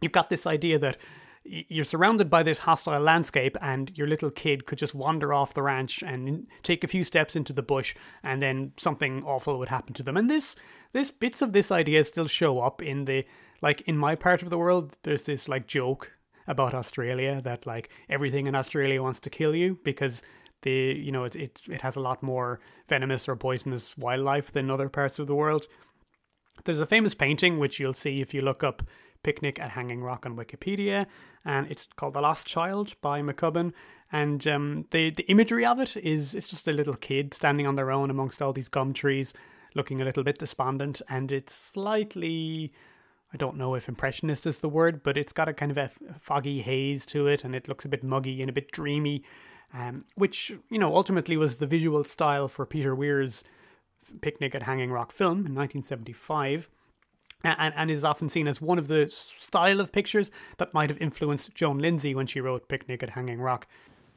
[0.00, 0.96] You've got this idea that
[1.44, 5.62] you're surrounded by this hostile landscape and your little kid could just wander off the
[5.62, 9.94] ranch and take a few steps into the bush and then something awful would happen
[9.94, 10.16] to them.
[10.16, 10.56] And this
[10.92, 13.24] this bits of this idea still show up in the
[13.60, 16.12] like in my part of the world there's this like joke
[16.46, 20.22] about australia that like everything in australia wants to kill you because
[20.64, 24.70] the you know it, it it has a lot more venomous or poisonous wildlife than
[24.70, 25.68] other parts of the world.
[26.64, 28.82] There's a famous painting which you'll see if you look up
[29.24, 31.06] Picnic at Hanging Rock on Wikipedia,
[31.44, 33.72] and it's called The Lost Child by McCubbin.
[34.12, 37.74] And um, the the imagery of it is it's just a little kid standing on
[37.74, 39.32] their own amongst all these gum trees,
[39.74, 42.72] looking a little bit despondent, and it's slightly,
[43.32, 45.90] I don't know if impressionist is the word, but it's got a kind of a
[46.20, 49.24] foggy haze to it, and it looks a bit muggy and a bit dreamy,
[49.72, 53.42] um, which you know ultimately was the visual style for Peter Weir's
[54.20, 56.68] Picnic at Hanging Rock film in 1975.
[57.44, 61.00] And, and is often seen as one of the style of pictures that might have
[61.00, 63.66] influenced Joan Lindsay when she wrote Picnic at Hanging Rock.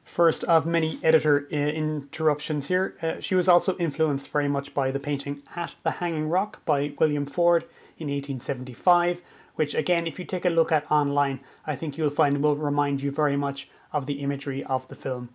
[0.08, 4.90] First of many editor uh, interruptions here, uh, she was also influenced very much by
[4.90, 7.64] the painting At the Hanging Rock by William Ford
[7.98, 9.20] in 1875,
[9.56, 13.02] which, again, if you take a look at online, I think you'll find will remind
[13.02, 15.28] you very much of the imagery of the film.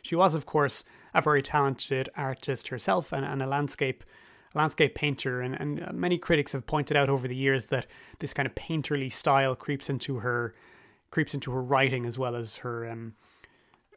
[0.00, 4.04] She was, of course, a very talented artist herself and, and a landscape
[4.54, 7.86] landscape painter, and, and uh, many critics have pointed out over the years that
[8.20, 10.54] this kind of painterly style creeps into her
[11.10, 13.14] creeps into her writing as well as her um,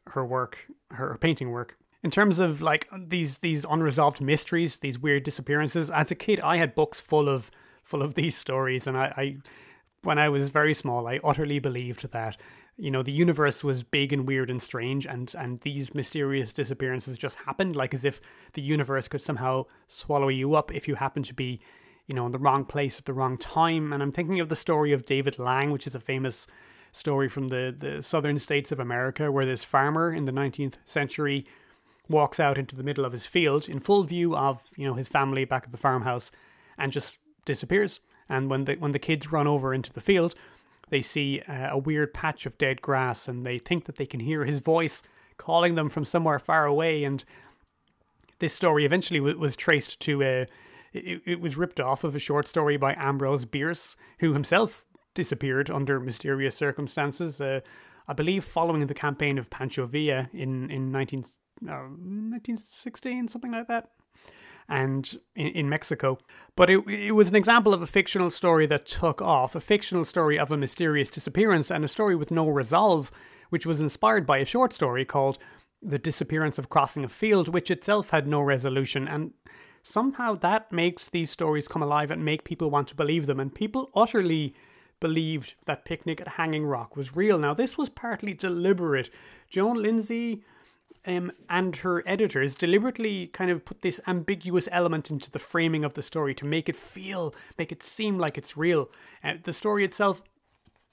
[0.07, 0.57] her work,
[0.91, 1.77] her painting work.
[2.03, 6.57] In terms of like these these unresolved mysteries, these weird disappearances, as a kid, I
[6.57, 7.51] had books full of
[7.83, 9.37] full of these stories, and I, I
[10.03, 12.37] when I was very small, I utterly believed that
[12.77, 17.17] you know the universe was big and weird and strange and and these mysterious disappearances
[17.17, 18.21] just happened like as if
[18.53, 21.59] the universe could somehow swallow you up if you happen to be
[22.05, 23.91] you know in the wrong place at the wrong time.
[23.91, 26.47] And i'm thinking of the story of david lang which is a famous
[26.91, 31.45] story from the, the southern states of America where this farmer in the 19th century
[32.09, 35.07] walks out into the middle of his field in full view of you know his
[35.07, 36.31] family back at the farmhouse
[36.77, 37.99] and just disappears.
[38.29, 40.35] And when the when the kids run over into the field
[40.89, 44.19] they see uh, a weird patch of dead grass and they think that they can
[44.19, 45.01] hear his voice
[45.37, 47.23] calling them from somewhere far away and
[48.39, 50.47] this story eventually w- was traced to a
[50.93, 55.69] it, it was ripped off of a short story by Ambrose Bierce, who himself disappeared
[55.69, 57.41] under mysterious circumstances.
[57.41, 57.59] Uh,
[58.07, 61.25] I believe following the campaign of Pancho Villa in in 19,
[61.67, 63.91] uh, 1916, something like that,
[64.69, 66.17] and in, in Mexico.
[66.55, 70.05] But it it was an example of a fictional story that took off, a fictional
[70.05, 73.11] story of a mysterious disappearance, and a story with no resolve,
[73.49, 75.37] which was inspired by a short story called
[75.81, 79.33] "The Disappearance of Crossing a Field," which itself had no resolution and.
[79.83, 83.55] Somehow that makes these stories come alive and make people want to believe them, and
[83.55, 84.53] people utterly
[84.99, 87.37] believed that Picnic at Hanging Rock was real.
[87.37, 89.09] Now, this was partly deliberate.
[89.49, 90.43] Joan Lindsay
[91.07, 95.93] um, and her editors deliberately kind of put this ambiguous element into the framing of
[95.93, 98.89] the story to make it feel, make it seem like it's real.
[99.23, 100.21] Uh, the story itself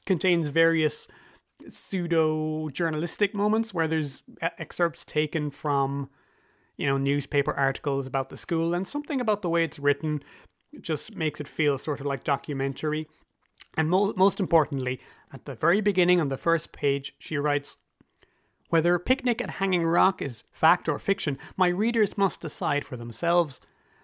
[0.06, 1.06] contains various
[1.68, 4.22] pseudo journalistic moments where there's
[4.58, 6.10] excerpts taken from
[6.76, 10.22] you know newspaper articles about the school and something about the way it's written
[10.80, 13.06] just makes it feel sort of like documentary
[13.76, 15.00] and mo- most importantly,
[15.32, 17.76] at the very beginning on the first page, she writes
[18.74, 23.60] Whether Picnic at Hanging Rock is fact or fiction, my readers must decide for themselves.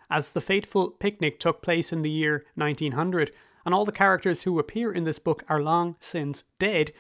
[0.08, 3.32] As the fateful picnic took place in the year 1900,
[3.66, 6.92] and all the characters who appear in this book are long since dead,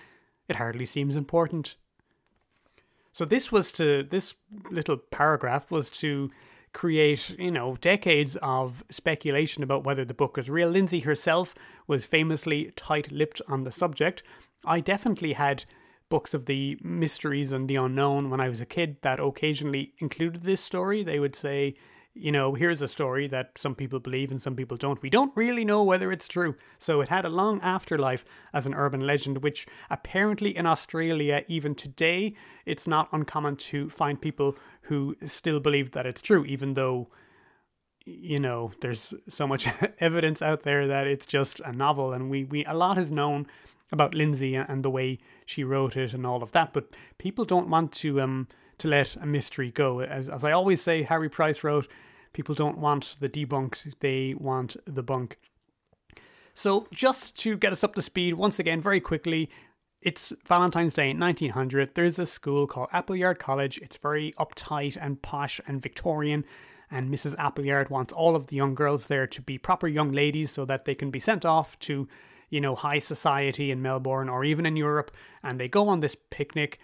[0.48, 1.76] it hardly seems important.
[3.12, 4.34] So this was to this
[4.68, 6.32] little paragraph was to
[6.72, 10.70] create, you know, decades of speculation about whether the book was real.
[10.70, 11.54] Lindsay herself
[11.86, 14.24] was famously tight lipped on the subject.
[14.64, 15.66] I definitely had
[16.10, 20.42] books of the mysteries and the unknown when I was a kid that occasionally included
[20.44, 21.02] this story.
[21.02, 21.76] They would say,
[22.14, 25.00] you know, here's a story that some people believe and some people don't.
[25.00, 26.56] We don't really know whether it's true.
[26.78, 31.74] So it had a long afterlife as an urban legend, which apparently in Australia, even
[31.74, 32.34] today,
[32.66, 37.08] it's not uncommon to find people who still believe that it's true, even though,
[38.04, 39.68] you know, there's so much
[40.00, 42.12] evidence out there that it's just a novel.
[42.12, 43.46] And we, we a lot is known
[43.92, 47.68] about Lindsay and the way she wrote it and all of that, but people don't
[47.68, 48.48] want to um
[48.80, 50.00] to let a mystery go.
[50.00, 51.86] As, as I always say, Harry Price wrote,
[52.32, 55.38] people don't want the debunk, they want the bunk.
[56.54, 59.50] So, just to get us up to speed, once again, very quickly,
[60.02, 61.94] it's Valentine's Day 1900.
[61.94, 63.78] There's a school called Appleyard College.
[63.78, 66.44] It's very uptight and posh and Victorian.
[66.90, 67.36] And Mrs.
[67.38, 70.86] Appleyard wants all of the young girls there to be proper young ladies so that
[70.86, 72.08] they can be sent off to,
[72.50, 75.10] you know, high society in Melbourne or even in Europe.
[75.42, 76.78] And they go on this picnic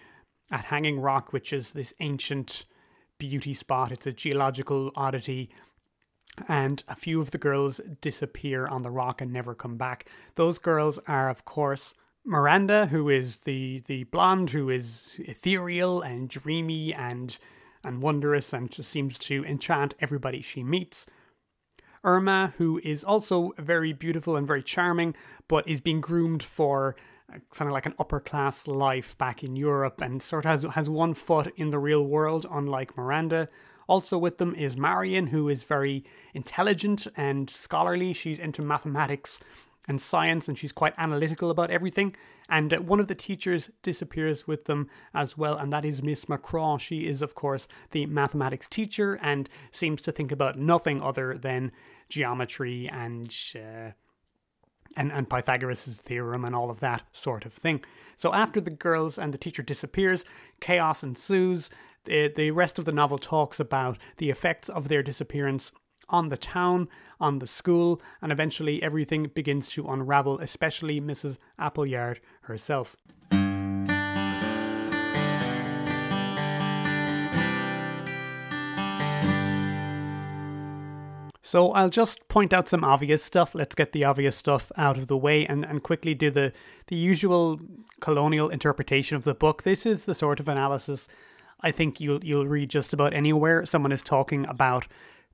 [0.51, 2.65] at Hanging Rock, which is this ancient
[3.17, 3.91] beauty spot.
[3.91, 5.49] It's a geological oddity.
[6.47, 10.07] And a few of the girls disappear on the rock and never come back.
[10.35, 16.29] Those girls are, of course, Miranda, who is the, the blonde, who is ethereal and
[16.29, 17.37] dreamy and
[17.83, 21.05] and wondrous and just seems to enchant everybody she meets.
[22.07, 25.13] Irma, who is also very beautiful and very charming,
[25.49, 26.95] but is being groomed for
[27.53, 30.89] kind of like an upper class life back in Europe and sort of has, has
[30.89, 33.49] one foot in the real world, unlike Miranda.
[33.87, 38.13] Also with them is Marion, who is very intelligent and scholarly.
[38.13, 39.39] She's into mathematics
[39.87, 42.15] and science, and she's quite analytical about everything.
[42.49, 46.25] And uh, one of the teachers disappears with them as well, and that is Miss
[46.25, 46.79] McCraw.
[46.79, 51.71] She is, of course, the mathematics teacher and seems to think about nothing other than
[52.09, 53.35] geometry and.
[53.55, 53.91] Uh,
[54.95, 57.81] and, and Pythagoras' theorem and all of that sort of thing.
[58.15, 60.25] So after the girls and the teacher disappears,
[60.59, 61.69] chaos ensues.
[62.05, 65.71] The, the rest of the novel talks about the effects of their disappearance
[66.09, 66.87] on the town,
[67.19, 71.37] on the school, and eventually everything begins to unravel, especially Mrs.
[71.59, 72.95] Appleyard herself.
[81.57, 83.55] So I'll just point out some obvious stuff.
[83.55, 86.53] Let's get the obvious stuff out of the way and, and quickly do the,
[86.85, 87.59] the usual
[87.99, 89.63] colonial interpretation of the book.
[89.63, 91.07] This is the sort of analysis
[91.61, 93.65] I think you'll you'll read just about anywhere.
[93.65, 94.85] Someone is talking about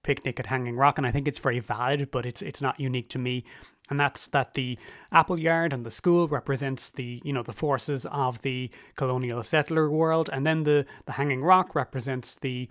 [0.04, 3.10] picnic at Hanging Rock, and I think it's very valid, but it's it's not unique
[3.10, 3.44] to me.
[3.90, 4.78] And that's that the
[5.12, 10.30] Appleyard and the school represents the you know the forces of the colonial settler world,
[10.32, 12.70] and then the the Hanging Rock represents the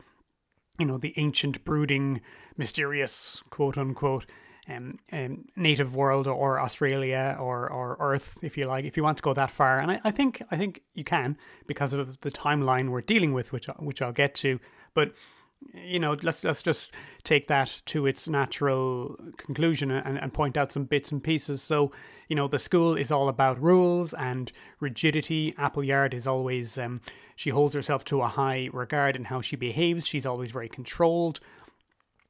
[0.78, 2.20] you know, the ancient, brooding,
[2.56, 4.26] mysterious, quote unquote,
[4.68, 9.16] um, um, native world or Australia or, or Earth, if you like, if you want
[9.18, 9.80] to go that far.
[9.80, 13.52] And I, I think I think you can because of the timeline we're dealing with,
[13.52, 14.60] which which I'll get to.
[14.94, 15.14] But
[15.74, 16.90] you know, let's let's just
[17.24, 21.62] take that to its natural conclusion and, and point out some bits and pieces.
[21.62, 21.92] So,
[22.28, 25.54] you know, the school is all about rules and rigidity.
[25.58, 27.00] Appleyard is always um,
[27.36, 30.06] she holds herself to a high regard in how she behaves.
[30.06, 31.40] She's always very controlled.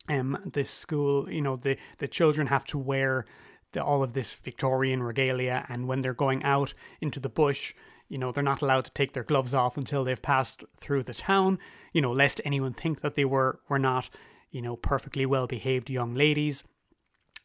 [0.08, 3.24] Um, this school, you know, the the children have to wear
[3.72, 7.74] the, all of this Victorian regalia, and when they're going out into the bush,
[8.12, 11.14] you know, they're not allowed to take their gloves off until they've passed through the
[11.14, 11.58] town,
[11.94, 14.10] you know, lest anyone think that they were, were not,
[14.50, 16.62] you know, perfectly well behaved young ladies.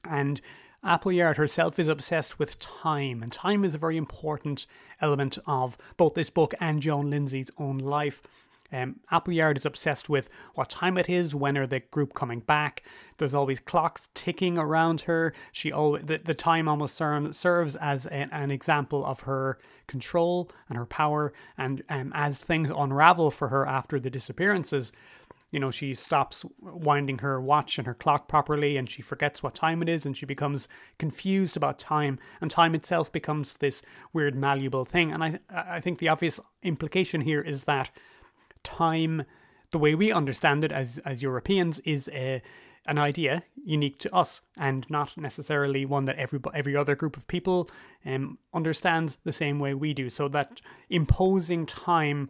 [0.03, 0.41] And
[0.83, 4.65] Appleyard herself is obsessed with time, and time is a very important
[4.99, 8.21] element of both this book and Joan Lindsay's own life.
[8.71, 12.83] Um, Appleyard is obsessed with what time it is, when are the group coming back.
[13.17, 15.33] There's always clocks ticking around her.
[15.51, 19.57] She always, the, the time almost serves as a, an example of her
[19.87, 21.33] control and her power.
[21.57, 24.91] And um, as things unravel for her after the disappearances,
[25.51, 29.55] you know, she stops winding her watch and her clock properly and she forgets what
[29.55, 30.67] time it is and she becomes
[30.99, 35.11] confused about time and time itself becomes this weird malleable thing.
[35.11, 37.91] And I I think the obvious implication here is that
[38.67, 39.23] time,
[39.71, 42.41] the way we understand it as as Europeans, is a
[42.85, 47.27] an idea unique to us and not necessarily one that every every other group of
[47.27, 47.69] people
[48.05, 50.09] um, understands the same way we do.
[50.09, 52.29] So that imposing time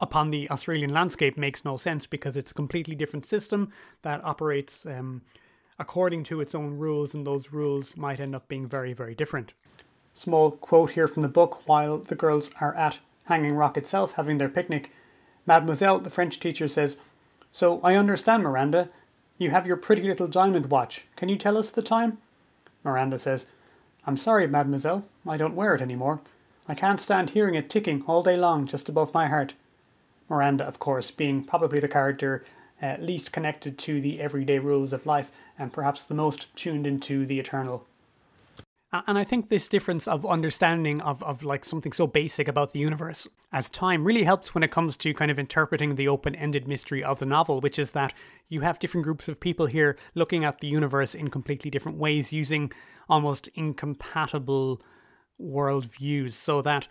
[0.00, 3.70] upon the Australian landscape makes no sense because it's a completely different system
[4.02, 5.22] that operates um,
[5.78, 9.52] according to its own rules, and those rules might end up being very, very different.
[10.12, 14.38] Small quote here from the book while the girls are at Hanging Rock itself having
[14.38, 14.90] their picnic.
[15.46, 16.96] Mademoiselle, the French teacher, says,
[17.52, 18.88] So I understand, Miranda.
[19.36, 21.04] You have your pretty little diamond watch.
[21.16, 22.18] Can you tell us the time?
[22.84, 23.46] Miranda says,
[24.06, 25.04] I'm sorry, mademoiselle.
[25.26, 26.20] I don't wear it any more.
[26.68, 29.54] I can't stand hearing it ticking all day long just above my heart.
[30.28, 32.44] Miranda, of course, being probably the character
[32.82, 37.26] uh, least connected to the everyday rules of life and perhaps the most tuned into
[37.26, 37.86] the eternal
[39.06, 42.80] and I think this difference of understanding of, of like something so basic about the
[42.80, 46.68] universe as time really helps when it comes to kind of interpreting the open ended
[46.68, 48.12] mystery of the novel, which is that
[48.48, 52.32] you have different groups of people here looking at the universe in completely different ways
[52.32, 52.70] using
[53.08, 54.80] almost incompatible
[55.40, 56.32] worldviews.
[56.32, 56.86] So that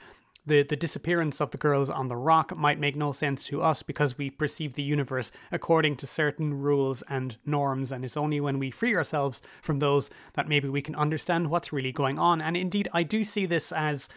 [0.45, 3.81] the, the disappearance of the girls on the rock might make no sense to us
[3.81, 8.59] because we perceive the universe according to certain rules and norms, and it's only when
[8.59, 12.41] we free ourselves from those that maybe we can understand what's really going on.
[12.41, 14.09] And indeed, I do see this as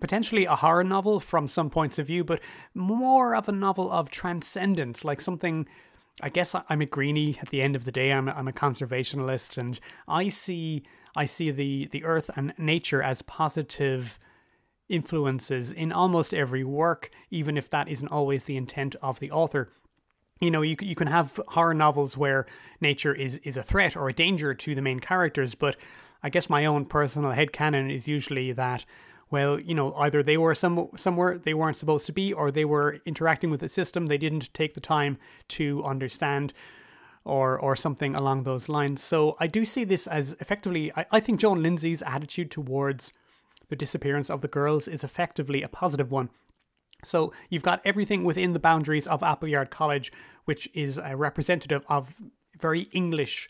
[0.00, 2.40] potentially a horror novel from some points of view, but
[2.74, 5.66] more of a novel of transcendence, like something.
[6.22, 8.12] I guess I'm a greenie at the end of the day.
[8.12, 10.82] I'm a, I'm a conservationalist, and I see
[11.16, 14.18] I see the the earth and nature as positive
[14.90, 19.70] influences in almost every work, even if that isn't always the intent of the author.
[20.40, 22.46] You know, you you can have horror novels where
[22.80, 25.76] nature is is a threat or a danger to the main characters, but
[26.22, 28.84] I guess my own personal head canon is usually that
[29.30, 32.64] well, you know, either they were some somewhere they weren't supposed to be, or they
[32.64, 35.18] were interacting with the system they didn't take the time
[35.48, 36.52] to understand,
[37.24, 39.02] or or something along those lines.
[39.02, 40.92] So I do see this as effectively.
[40.96, 43.12] I, I think Joan Lindsay's attitude towards
[43.70, 46.28] the disappearance of the girls is effectively a positive one.
[47.02, 50.12] So you've got everything within the boundaries of Appleyard College,
[50.44, 52.14] which is a representative of
[52.58, 53.48] very English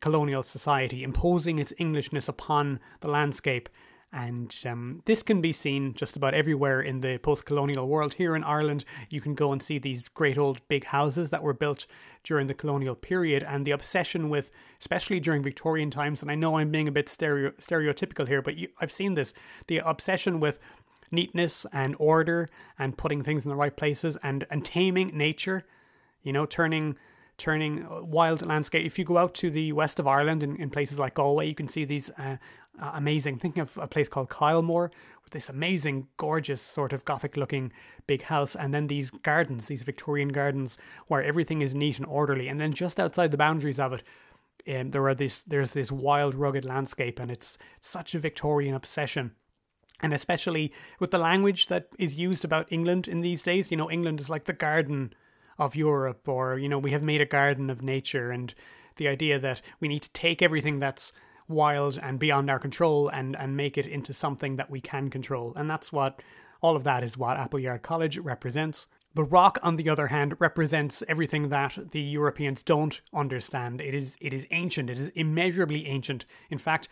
[0.00, 3.68] colonial society, imposing its Englishness upon the landscape.
[4.10, 8.14] And um, this can be seen just about everywhere in the post colonial world.
[8.14, 11.52] Here in Ireland, you can go and see these great old big houses that were
[11.52, 11.86] built
[12.24, 14.50] during the colonial period, and the obsession with,
[14.80, 16.22] especially during Victorian times.
[16.22, 19.34] And I know I'm being a bit stereo- stereotypical here, but you, I've seen this
[19.66, 20.58] the obsession with
[21.10, 22.48] neatness and order
[22.78, 25.64] and putting things in the right places and, and taming nature,
[26.22, 26.96] you know, turning
[27.38, 28.84] turning wild landscape.
[28.84, 31.54] If you go out to the west of Ireland in, in places like Galway, you
[31.54, 32.36] can see these uh,
[32.80, 33.38] uh, amazing.
[33.38, 34.90] Thinking of a place called Kylemore
[35.24, 37.72] with this amazing, gorgeous sort of gothic-looking
[38.06, 42.48] big house, and then these gardens, these Victorian gardens where everything is neat and orderly,
[42.48, 44.02] and then just outside the boundaries of it.
[44.68, 49.30] Um, there are this there's this wild rugged landscape and it's such a Victorian obsession
[50.00, 53.70] and especially with the language that is used about England in these days.
[53.70, 55.12] You know, England is like the garden
[55.58, 58.54] of Europe, or, you know, we have made a garden of nature, and
[58.96, 61.12] the idea that we need to take everything that's
[61.48, 65.52] wild and beyond our control and, and make it into something that we can control.
[65.56, 66.22] And that's what
[66.60, 68.86] all of that is what Appleyard College represents.
[69.14, 73.80] The rock, on the other hand, represents everything that the Europeans don't understand.
[73.80, 74.90] It is it is ancient.
[74.90, 76.24] It is immeasurably ancient.
[76.50, 76.88] In fact,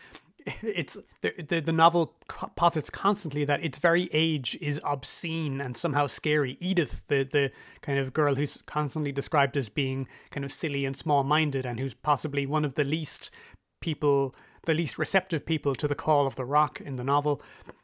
[0.61, 2.15] it's the, the, the novel
[2.55, 6.57] posits constantly that its very age is obscene and somehow scary.
[6.59, 7.51] Edith, the the
[7.81, 11.79] kind of girl who's constantly described as being kind of silly and small minded, and
[11.79, 13.29] who's possibly one of the least
[13.79, 14.33] people,
[14.67, 17.41] the least receptive people to the call of the rock in the novel.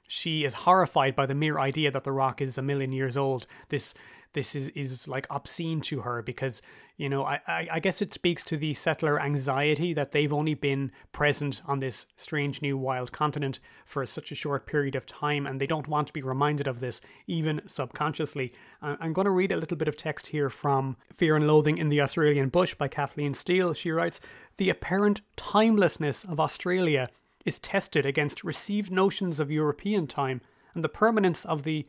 [0.08, 3.48] She is horrified by the mere idea that the rock is a million years old.
[3.70, 3.96] This
[4.34, 6.62] this is, is like obscene to her because,
[6.98, 10.54] you know, I, I, I guess it speaks to the settler anxiety that they've only
[10.54, 15.46] been present on this strange new wild continent for such a short period of time
[15.46, 18.54] and they don't want to be reminded of this, even subconsciously.
[18.82, 21.90] I'm going to read a little bit of text here from Fear and Loathing in
[21.90, 23.74] the Australian Bush by Kathleen Steele.
[23.74, 24.20] She writes
[24.58, 27.10] The apparent timelessness of Australia
[27.46, 30.42] is tested against received notions of European time
[30.74, 31.86] and the permanence of the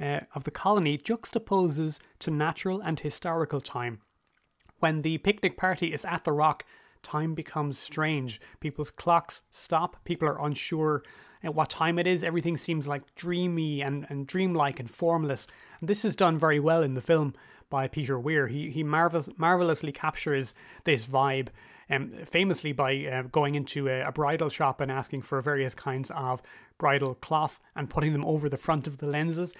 [0.00, 4.00] uh, of the colony juxtaposes to natural and historical time.
[4.80, 6.64] When the picnic party is at the rock,
[7.02, 8.40] time becomes strange.
[8.60, 11.02] People's clocks stop, people are unsure
[11.44, 12.24] at what time it is.
[12.24, 15.46] Everything seems like dreamy and, and dreamlike and formless.
[15.80, 17.34] And this is done very well in the film
[17.70, 18.48] by Peter Weir.
[18.48, 21.48] He, he marvelous, marvelously captures this vibe.
[21.90, 26.10] Um, famously by uh, going into a, a, bridal shop and asking for various kinds
[26.12, 26.40] of
[26.78, 29.52] bridal cloth and putting them over the front of the lenses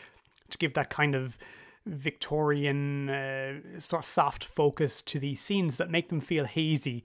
[0.51, 1.39] to give that kind of
[1.87, 7.05] Victorian uh, sort of soft focus to these scenes that make them feel hazy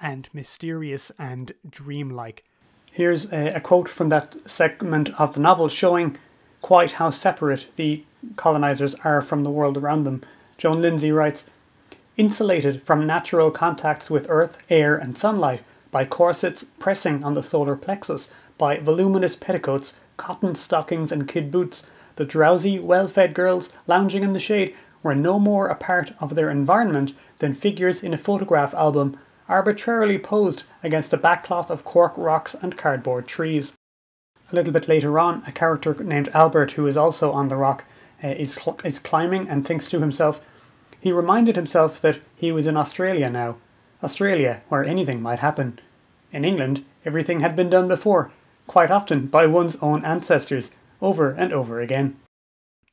[0.00, 2.44] and mysterious and dreamlike.
[2.90, 6.16] Here's a, a quote from that segment of the novel showing
[6.62, 8.04] quite how separate the
[8.36, 10.22] colonizers are from the world around them.
[10.56, 11.44] Joan Lindsay writes
[12.16, 17.76] Insulated from natural contacts with earth, air, and sunlight by corsets pressing on the solar
[17.76, 21.84] plexus, by voluminous petticoats, cotton stockings, and kid boots,
[22.16, 26.34] the drowsy, well fed girls lounging in the shade were no more a part of
[26.34, 29.16] their environment than figures in a photograph album
[29.48, 33.74] arbitrarily posed against a backcloth of cork rocks and cardboard trees.
[34.50, 37.84] A little bit later on, a character named Albert, who is also on the rock,
[38.22, 40.40] uh, is, cl- is climbing and thinks to himself,
[41.00, 43.56] he reminded himself that he was in Australia now.
[44.02, 45.78] Australia, where anything might happen.
[46.32, 48.30] In England, everything had been done before,
[48.66, 50.70] quite often by one's own ancestors,
[51.04, 52.16] over and over again.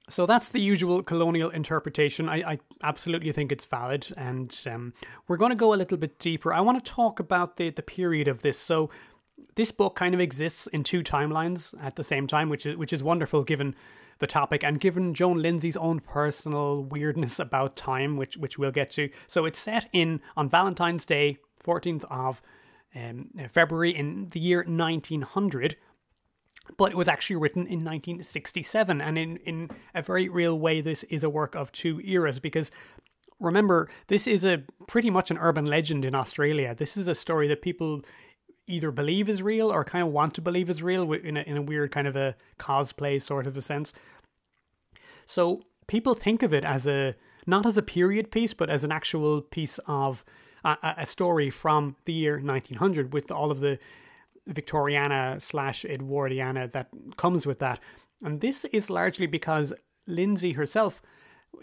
[0.09, 2.27] So that's the usual colonial interpretation.
[2.27, 4.93] I, I absolutely think it's valid, and um,
[5.27, 6.53] we're going to go a little bit deeper.
[6.53, 8.57] I want to talk about the, the period of this.
[8.59, 8.89] So
[9.55, 12.93] this book kind of exists in two timelines at the same time, which is which
[12.93, 13.73] is wonderful given
[14.19, 18.91] the topic and given Joan Lindsay's own personal weirdness about time, which which we'll get
[18.91, 19.09] to.
[19.27, 22.41] So it's set in on Valentine's Day, fourteenth of
[22.93, 25.77] um, February in the year nineteen hundred
[26.77, 31.03] but it was actually written in 1967 and in, in a very real way this
[31.03, 32.71] is a work of two eras because
[33.39, 36.75] remember this is a pretty much an urban legend in australia.
[36.75, 38.01] This is a story that people
[38.67, 41.57] either believe is real or kind of want to believe is real in a, in
[41.57, 43.93] a weird kind of a cosplay sort of a sense.
[45.25, 47.15] So people think of it as a
[47.47, 50.23] not as a period piece but as an actual piece of
[50.63, 53.79] a, a story from the year 1900 with all of the
[54.49, 57.79] Victoriana slash Edwardiana that comes with that.
[58.23, 59.73] And this is largely because
[60.07, 61.01] Lindsay herself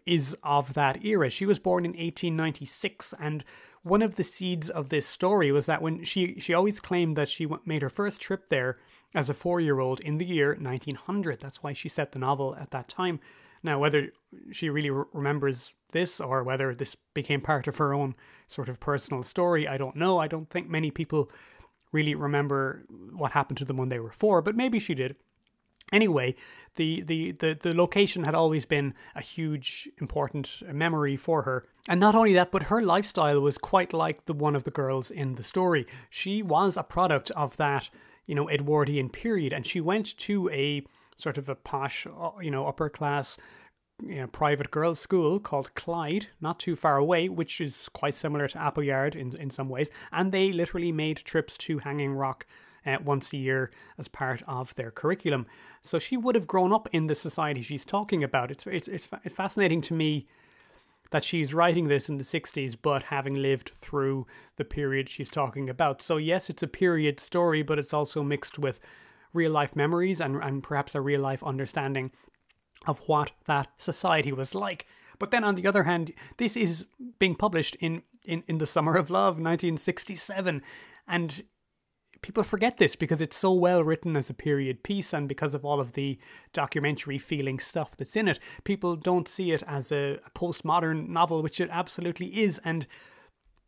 [0.07, 1.31] is of that era.
[1.31, 3.45] She was born in 1896 and
[3.83, 7.29] one of the seeds of this story was that when she she always claimed that
[7.29, 8.79] she made her first trip there
[9.15, 11.41] as a 4-year-old in the year 1900.
[11.41, 13.21] That's why she set the novel at that time.
[13.63, 14.13] Now, whether
[14.53, 18.15] she really re- remembers this or whether this became part of her own
[18.47, 20.19] sort of personal story, I don't know.
[20.19, 21.31] I don't think many people
[21.93, 25.17] really remember what happened to them when they were four, but maybe she did.
[25.93, 26.35] Anyway,
[26.77, 31.67] the, the, the, the location had always been a huge, important memory for her.
[31.89, 35.11] And not only that, but her lifestyle was quite like the one of the girls
[35.11, 35.87] in the story.
[36.11, 37.89] She was a product of that,
[38.27, 40.85] you know, Edwardian period, and she went to a
[41.17, 43.39] sort of a posh, uh, you know, upper class
[44.03, 48.47] you know, private girls' school called Clyde, not too far away, which is quite similar
[48.49, 49.91] to Appleyard in, in some ways.
[50.13, 52.47] And they literally made trips to Hanging Rock
[52.87, 55.47] uh, once a year as part of their curriculum.
[55.83, 58.51] So she would have grown up in the society she's talking about.
[58.51, 60.27] It's it's it's, it's fascinating to me
[61.11, 64.27] that she's writing this in the 60s but having lived through
[64.57, 66.03] the period she's talking about.
[66.03, 68.79] So yes, it's a period story, but it's also mixed with
[69.33, 72.11] real life memories and and perhaps a real life understanding
[72.87, 74.87] of what that society was like.
[75.19, 76.85] But then on the other hand, this is
[77.19, 80.63] being published in, in, in the Summer of Love, 1967.
[81.07, 81.43] And
[82.23, 85.65] people forget this because it's so well written as a period piece and because of
[85.65, 86.19] all of the
[86.53, 88.39] documentary feeling stuff that's in it.
[88.65, 92.61] People don't see it as a, a postmodern novel, which it absolutely is.
[92.65, 92.87] And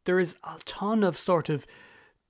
[0.05, 1.67] there is a ton of sort of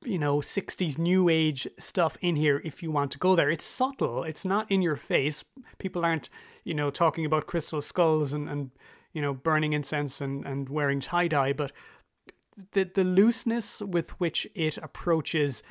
[0.04, 3.50] you know 60s new age stuff in here if you want to go there.
[3.50, 4.24] It's subtle.
[4.24, 5.44] It's not in your face.
[5.78, 6.28] People aren't
[6.64, 8.70] you know talking about crystal skulls and and
[9.12, 11.72] you know burning incense and and wearing tie dye but
[12.72, 15.62] the the looseness with which it approaches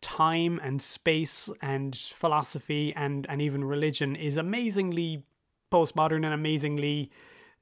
[0.00, 5.24] time and space and philosophy and and even religion is amazingly
[5.72, 7.10] postmodern and amazingly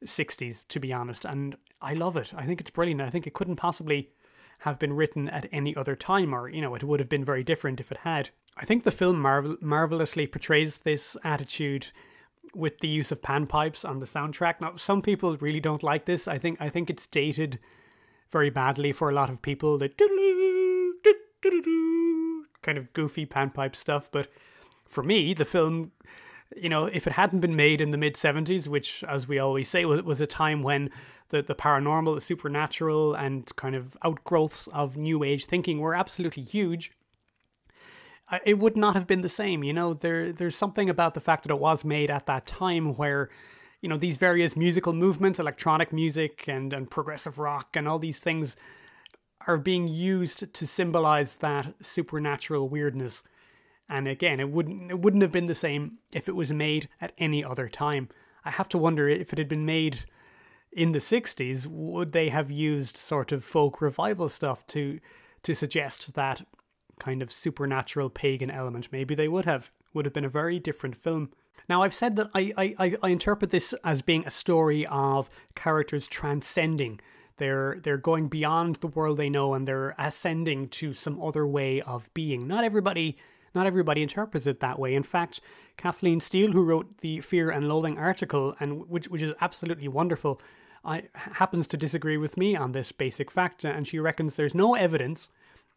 [0.05, 2.33] 60s to be honest and I love it.
[2.35, 3.01] I think it's brilliant.
[3.01, 4.11] I think it couldn't possibly
[4.63, 7.43] have been written at any other time, or, you know, it would have been very
[7.43, 8.31] different if it had.
[8.57, 11.89] I think the film marvel- marvelously portrays this attitude
[12.55, 14.61] with the use of panpipes on the soundtrack.
[14.61, 16.29] Now, some people really don't like this.
[16.29, 17.59] I think I think it's dated
[18.31, 19.79] very badly for a lot of people.
[19.79, 19.91] The
[22.63, 24.31] kind of goofy panpipe stuff, but
[24.87, 25.93] for me, the film
[26.57, 29.69] you know, if it hadn't been made in the mid 70s, which, as we always
[29.69, 30.91] say, was, was a time when
[31.33, 36.43] the, the paranormal, the supernatural, and kind of outgrowths of New Age thinking were absolutely
[36.43, 36.93] huge.
[38.31, 39.95] Uh, it would not have been the same, you know.
[39.95, 43.31] There, there's something about the fact that it was made at that time where,
[43.81, 48.21] you know, these various musical movements, electronic music and and progressive rock, and all these
[48.21, 48.55] things,
[49.47, 53.23] are being used to symbolize that supernatural weirdness.
[53.89, 57.13] And again, it wouldn't it wouldn't have been the same if it was made at
[57.17, 58.11] any other time.
[58.45, 60.05] I have to wonder if it had been made
[60.73, 65.01] in the 60s would they have used sort of folk revival stuff to
[65.43, 66.47] to suggest that
[66.99, 68.89] kind of supernatural pagan element?
[68.93, 71.31] Maybe they would have would have been a very different film.
[71.69, 76.07] Now i've said that i i, I interpret this as being a story of characters
[76.07, 77.01] transcending.
[77.37, 81.81] They're they're going beyond the world they know and they're ascending to some other way
[81.83, 82.47] of being.
[82.47, 83.17] Not everybody
[83.55, 84.95] not everybody interprets it that way.
[84.95, 85.41] In fact,
[85.77, 90.41] Kathleen Steele, who wrote the Fear and Loathing article, and which which is absolutely wonderful,
[90.85, 94.75] I, happens to disagree with me on this basic fact, and she reckons there's no
[94.75, 95.31] evidence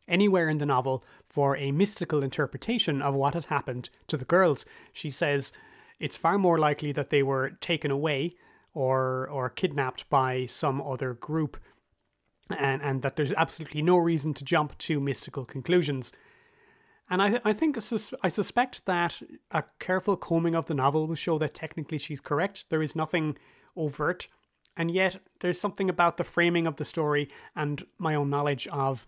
[0.08, 4.66] anywhere in the novel for a mystical interpretation of what had happened to the girls.
[4.94, 5.52] She says
[6.00, 8.36] it's far more likely that they were taken away
[8.74, 11.58] or or kidnapped by some other group
[12.50, 16.12] and and that there's absolutely no reason to jump to mystical conclusions.
[17.10, 17.78] And I, I think
[18.24, 22.66] I suspect that a careful combing of the novel will show that technically she's correct.
[22.70, 23.38] There is nothing
[23.78, 24.28] overt
[24.78, 29.08] and yet, there's something about the framing of the story and my own knowledge of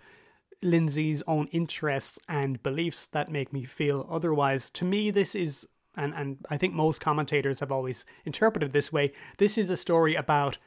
[0.61, 4.69] Lindsay's own interests and beliefs that make me feel otherwise.
[4.71, 9.11] To me, this is, and, and I think most commentators have always interpreted this way,
[9.37, 10.57] this is a story about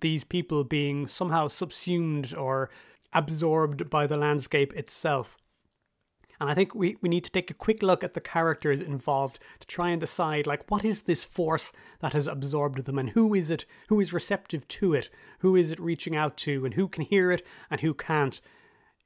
[0.00, 2.70] these people being somehow subsumed or
[3.12, 5.36] absorbed by the landscape itself.
[6.40, 9.38] And I think we, we need to take a quick look at the characters involved
[9.60, 13.34] to try and decide like what is this force that has absorbed them and who
[13.34, 15.08] is it who is receptive to it,
[15.40, 18.40] who is it reaching out to and who can hear it and who can't.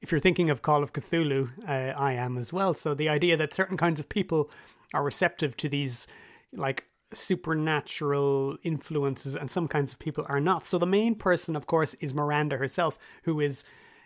[0.01, 2.73] If you're thinking of Call of Cthulhu, uh, I am as well.
[2.73, 4.49] So the idea that certain kinds of people
[4.93, 6.07] are receptive to these
[6.53, 10.65] like supernatural influences and some kinds of people are not.
[10.65, 13.63] So the main person of course is Miranda herself who is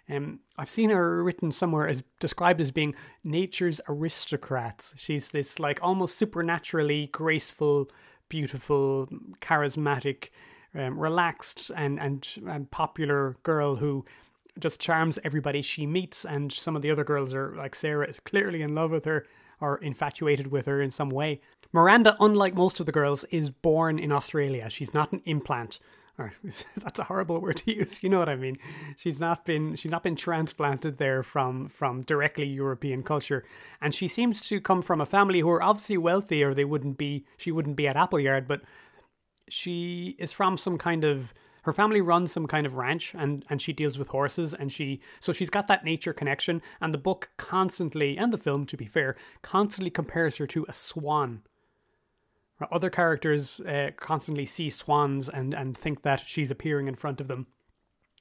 [0.10, 4.91] um, I've seen her written somewhere as described as being nature's aristocrat.
[4.95, 7.89] She's this like almost supernaturally graceful,
[8.30, 9.08] beautiful,
[9.41, 10.30] charismatic,
[10.74, 14.06] um, relaxed, and, and and popular girl who
[14.60, 16.26] just charms everybody she meets.
[16.26, 19.26] And some of the other girls are like Sarah is clearly in love with her.
[19.62, 21.39] or infatuated with her in some way.
[21.72, 24.70] Miranda, unlike most of the girls, is born in Australia.
[24.70, 25.80] She's not an implant.
[26.18, 26.34] Or,
[26.78, 28.03] that's a horrible word to use.
[28.03, 28.57] You know what I mean?
[28.97, 33.43] She's not been she's not been transplanted there from from directly European culture,
[33.82, 36.97] and she seems to come from a family who are obviously wealthy, or they wouldn't
[36.97, 38.47] be she wouldn't be at Appleyard.
[38.47, 38.61] But
[39.49, 43.61] she is from some kind of her family runs some kind of ranch and and
[43.61, 47.30] she deals with horses and she so she's got that nature connection and the book
[47.38, 51.41] constantly and the film to be fair constantly compares her to a swan
[52.72, 57.28] other characters uh, constantly see swans and and think that she's appearing in front of
[57.28, 57.47] them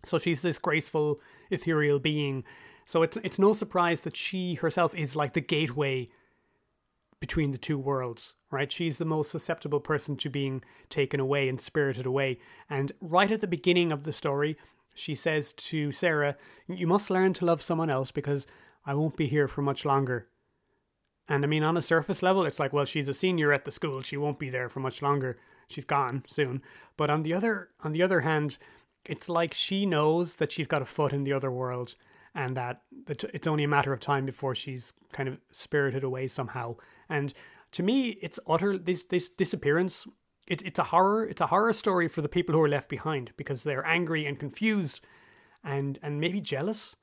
[0.05, 1.20] so she's this graceful
[1.51, 2.45] ethereal being
[2.85, 6.09] so it's it's no surprise that she herself is like the gateway
[7.24, 8.70] between the two worlds, right?
[8.70, 12.39] She's the most susceptible person to being taken away and spirited away.
[12.68, 14.59] And right at the beginning of the story,
[14.93, 16.37] she says to Sarah,
[16.68, 18.47] You must learn to love someone else because
[18.85, 20.28] I won't be here for much longer.
[21.29, 23.70] And I mean, on a surface level, it's like, well, she's a senior at the
[23.70, 24.03] school.
[24.03, 25.39] She won't be there for much longer.
[25.68, 26.62] She's gone soon.
[26.97, 28.59] But on the other, on the other hand,
[29.07, 31.95] it's like she knows that she's got a foot in the other world
[32.35, 36.75] and that it's only a matter of time before she's kind of spirited away somehow.
[37.09, 37.33] And
[37.72, 40.07] to me, it's utter this this disappearance.
[40.47, 41.27] It's it's a horror.
[41.27, 44.39] It's a horror story for the people who are left behind because they're angry and
[44.39, 45.01] confused,
[45.62, 46.97] and and maybe jealous.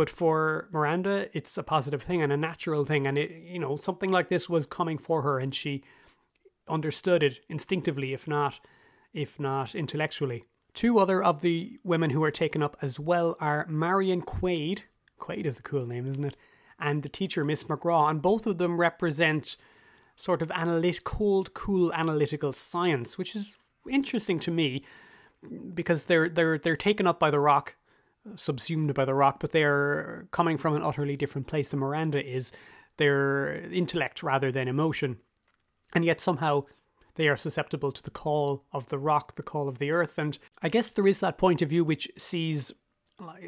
[0.00, 3.76] But for Miranda, it's a positive thing and a natural thing, and it you know
[3.76, 5.84] something like this was coming for her, and she
[6.66, 8.60] understood it instinctively, if not
[9.12, 10.44] if not intellectually.
[10.72, 14.84] Two other of the women who are taken up as well are Marion Quade.
[15.18, 16.36] Quade is a cool name, isn't it?
[16.78, 18.08] And the teacher, Miss McCraw.
[18.08, 19.58] And both of them represent
[20.16, 23.54] sort of analytic, cold, cool analytical science, which is
[23.86, 24.82] interesting to me
[25.74, 27.74] because they're they're they're taken up by the rock,
[28.36, 32.52] subsumed by the rock, but they're coming from an utterly different place than Miranda is.
[32.96, 35.18] Their intellect rather than emotion,
[35.94, 36.64] and yet somehow
[37.14, 40.18] they are susceptible to the call of the rock, the call of the earth.
[40.18, 42.72] And I guess there is that point of view which sees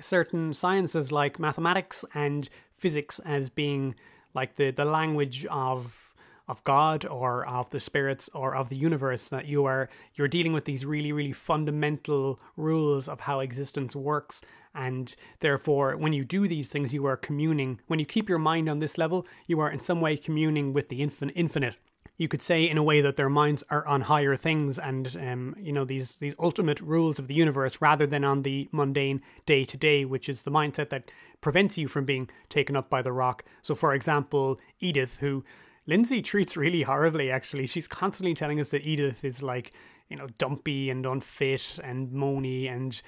[0.01, 3.95] certain sciences like mathematics and physics as being
[4.35, 6.12] like the, the language of
[6.49, 10.53] of God or of the spirits or of the universe that you are you're dealing
[10.53, 14.41] with these really really fundamental rules of how existence works.
[14.75, 17.81] And therefore when you do these things you are communing.
[17.87, 20.89] When you keep your mind on this level you are in some way communing with
[20.89, 21.77] the infin- infinite.
[22.19, 25.57] You could say in a way that their minds are on higher things and um,
[25.59, 29.65] you know these these ultimate rules of the universe rather than on the mundane day
[29.65, 33.13] to day which is the mindset that prevents you from being taken up by the
[33.13, 33.45] rock.
[33.63, 35.45] So for example edith who
[35.87, 37.67] lindsay treats really horribly actually.
[37.67, 39.73] She's constantly telling us that edith is like
[40.09, 43.01] you know dumpy and unfit and moany and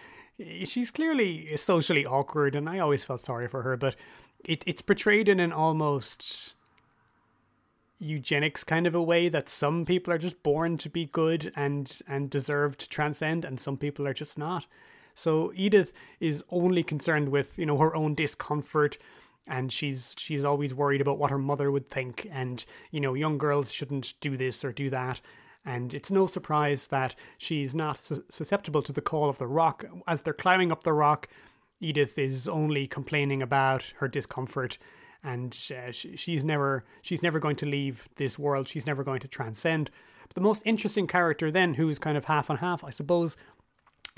[0.66, 3.94] she's clearly socially awkward and i always felt sorry for her but
[4.44, 6.54] it, it's portrayed in an almost
[7.98, 12.00] eugenics kind of a way that some people are just born to be good and
[12.06, 14.66] and deserve to transcend and some people are just not.
[15.14, 18.98] So edith is only concerned with you know her own discomfort
[19.46, 22.28] and she's she's always worried about what her mother would think.
[22.30, 25.20] And you know young girls shouldn't do this or do that.
[25.66, 27.98] And it's no surprise that she's not
[28.30, 29.84] susceptible to the call of the rock.
[30.06, 31.28] As they're climbing up the rock
[31.80, 34.78] edith is only complaining about her discomfort.
[35.22, 38.68] And uh, she, she's never she's never going to leave this world.
[38.68, 39.90] She's never going to transcend.
[40.28, 43.36] But the most interesting character then, who is kind of half and half, I suppose,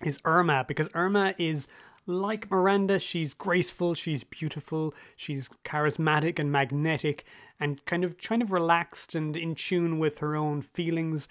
[0.05, 0.65] is Irma.
[0.67, 1.69] Because Irma is
[2.07, 2.99] like Miranda.
[2.99, 7.25] She's graceful, she's beautiful, she's charismatic and magnetic,
[7.59, 11.29] and kind of kind of relaxed and in tune with her own feelings.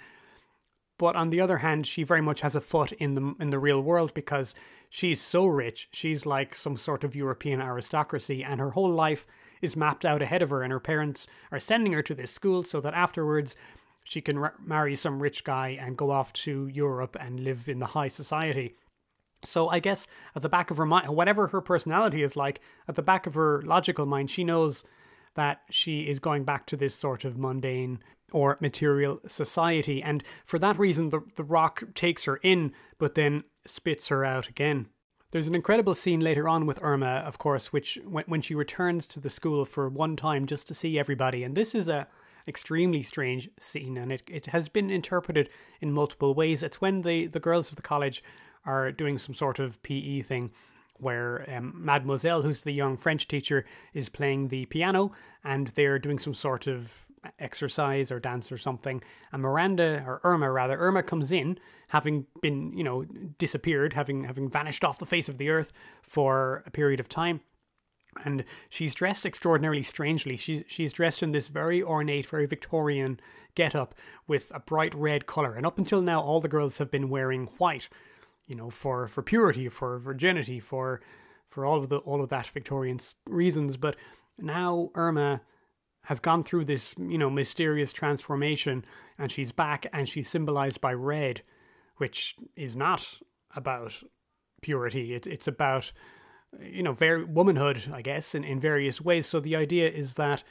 [0.97, 3.59] But on the other hand, she very much has a foot in the in the
[3.59, 4.55] real world because
[4.89, 5.89] she's so rich.
[5.91, 9.25] She's like some sort of European aristocracy, and her whole life
[9.61, 12.63] is mapped out ahead of her, and her parents are sending her to this school
[12.63, 13.55] so that afterwards
[14.03, 17.79] she can r- marry some rich guy and go off to Europe and live in
[17.79, 18.75] the high society.
[19.45, 22.95] So I guess at the back of her mind, whatever her personality is like, at
[22.95, 24.83] the back of her logical mind, she knows
[25.35, 27.99] that she is going back to this sort of mundane
[28.31, 30.01] or material society.
[30.01, 34.47] And for that reason, the, the rock takes her in, but then spits her out
[34.47, 34.87] again.
[35.31, 39.05] There's an incredible scene later on with Irma, of course, which when, when she returns
[39.07, 41.43] to the school for one time just to see everybody.
[41.43, 42.07] And this is a
[42.47, 45.49] extremely strange scene, and it, it has been interpreted
[45.81, 46.63] in multiple ways.
[46.63, 48.23] It's when the, the girls of the college
[48.65, 50.51] are doing some sort of PE thing
[50.97, 55.11] where um, Mademoiselle, who's the young French teacher, is playing the piano,
[55.43, 57.05] and they're doing some sort of
[57.39, 59.01] exercise or dance or something.
[59.31, 61.59] And Miranda, or Irma rather, Irma comes in,
[61.89, 63.03] having been, you know,
[63.39, 67.41] disappeared, having having vanished off the face of the earth for a period of time.
[68.23, 70.37] and she's dressed extraordinarily strangely.
[70.37, 73.19] She, she's dressed in this very ornate, very Victorian
[73.55, 73.95] get up
[74.27, 75.55] with a bright red colour.
[75.55, 77.89] And up until now, all the girls have been wearing white,
[78.47, 81.01] you know, for, for purity, for virginity, for
[81.49, 83.77] for all of the all of that Victorian reasons.
[83.77, 83.95] But
[84.37, 85.41] now Irma
[86.03, 88.85] has gone through this, you know, mysterious transformation,
[89.17, 91.41] and she's back, and she's symbolized by red,
[91.97, 93.19] which is not
[93.55, 93.93] about
[94.61, 95.13] purity.
[95.15, 95.91] It, it's about
[96.61, 99.25] you know, very womanhood, I guess, in, in various ways.
[99.25, 100.43] So the idea is that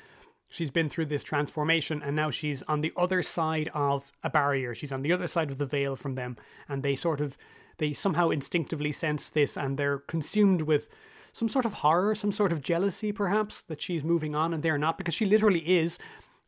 [0.49, 4.74] she's been through this transformation and now she's on the other side of a barrier.
[4.74, 6.36] She's on the other side of the veil from them,
[6.68, 7.36] and they sort of
[7.79, 10.89] they somehow instinctively sense this and they're consumed with
[11.33, 14.79] some sort of horror, some sort of jealousy, perhaps, that she's moving on and they're
[14.79, 15.99] not, because she literally is.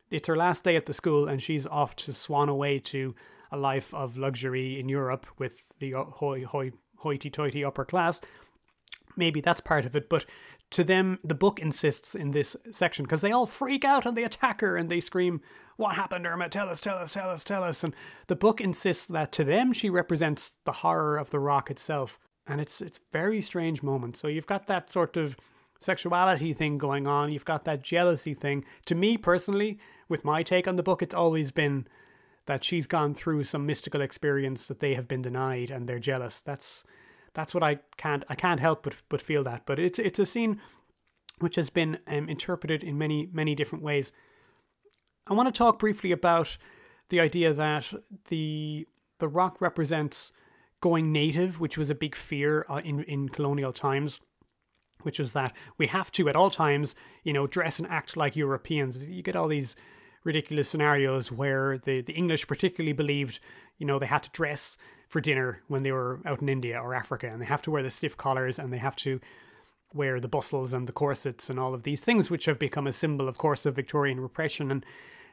[0.09, 3.13] It's her last day at the school and she's off to swan away to
[3.51, 8.21] a life of luxury in Europe with the hoy, hoy, hoity toity upper class
[9.17, 10.25] maybe that's part of it, but
[10.71, 14.23] to them, the book insists in this section because they all freak out on the
[14.23, 15.41] attacker and they scream,
[15.77, 16.49] What happened, Irma?
[16.49, 17.83] Tell us, tell us, tell us, tell us.
[17.83, 17.95] And
[18.27, 22.19] the book insists that to them, she represents the horror of the rock itself.
[22.45, 24.17] And it's it's very strange moment.
[24.17, 25.37] So you've got that sort of
[25.79, 28.65] sexuality thing going on, you've got that jealousy thing.
[28.87, 31.87] To me personally, with my take on the book, it's always been
[32.47, 36.41] that she's gone through some mystical experience that they have been denied and they're jealous.
[36.41, 36.83] That's
[37.37, 39.61] that's what I can't I can't help but but feel that.
[39.67, 40.59] But it's it's a scene
[41.37, 44.11] which has been um, interpreted in many many different ways.
[45.27, 46.57] I want to talk briefly about
[47.09, 47.93] the idea that
[48.29, 48.87] the
[49.19, 50.31] the rock represents
[50.81, 54.19] going native, which was a big fear uh, in in colonial times,
[55.03, 58.35] which was that we have to at all times, you know, dress and act like
[58.35, 58.97] Europeans.
[58.97, 59.75] You get all these
[60.23, 63.39] ridiculous scenarios where the the English particularly believed,
[63.77, 64.75] you know, they had to dress
[65.07, 67.83] for dinner when they were out in India or Africa, and they have to wear
[67.83, 69.19] the stiff collars and they have to
[69.93, 72.93] wear the bustles and the corsets and all of these things, which have become a
[72.93, 74.69] symbol, of course, of Victorian repression.
[74.69, 74.85] And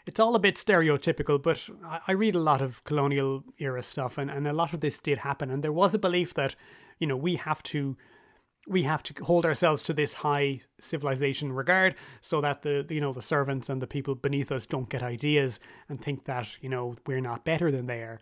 [0.06, 1.68] it's all a bit stereotypical, but
[2.06, 5.18] I read a lot of colonial era stuff, and, and a lot of this did
[5.18, 5.50] happen.
[5.50, 6.54] And there was a belief that,
[6.98, 7.96] you know, we have to
[8.66, 13.12] we have to hold ourselves to this high civilization regard so that the you know
[13.12, 15.60] the servants and the people beneath us don't get ideas
[15.90, 18.20] and think that you know we're not better than they are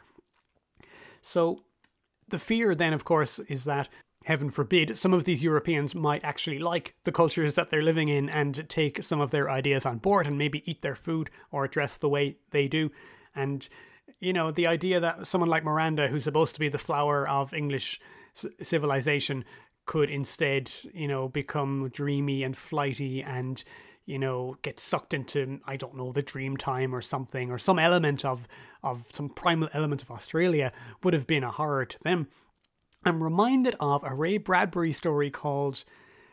[1.22, 1.62] so
[2.28, 3.88] the fear then, of course, is that
[4.24, 8.28] heaven forbid, some of these Europeans might actually like the cultures that they're living in
[8.28, 11.96] and take some of their ideas on board and maybe eat their food or dress
[11.96, 12.90] the way they do.
[13.34, 13.68] And,
[14.20, 17.54] you know, the idea that someone like Miranda, who's supposed to be the flower of
[17.54, 18.00] English
[18.62, 19.44] civilization,
[19.86, 23.64] could instead, you know, become dreamy and flighty and
[24.04, 27.78] you know, get sucked into, I don't know, the dream time or something, or some
[27.78, 28.48] element of,
[28.82, 30.72] of some primal element of Australia
[31.02, 32.28] would have been a horror to them.
[33.04, 35.84] I'm reminded of a Ray Bradbury story called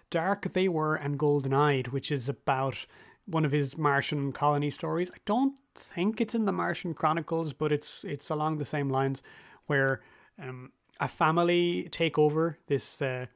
[0.09, 2.85] Dark They Were and Golden Eyed, which is about
[3.25, 5.11] one of his Martian colony stories.
[5.13, 9.21] I don't think it's in the Martian Chronicles, but it's it's along the same lines
[9.67, 10.01] where
[10.41, 13.27] um, a family take over this uh,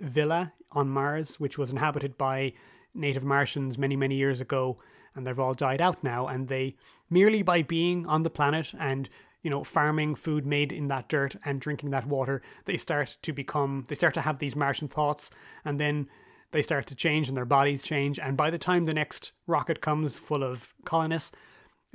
[0.00, 2.54] villa on Mars, which was inhabited by
[2.94, 4.78] native Martians many, many years ago,
[5.14, 6.26] and they've all died out now.
[6.26, 6.76] And they,
[7.10, 9.08] merely by being on the planet and
[9.42, 13.32] you know, farming food made in that dirt and drinking that water, they start to
[13.32, 15.30] become, they start to have these Martian thoughts,
[15.66, 16.08] and then
[16.52, 18.18] they start to change and their bodies change.
[18.18, 21.30] And by the time the next rocket comes full of colonists,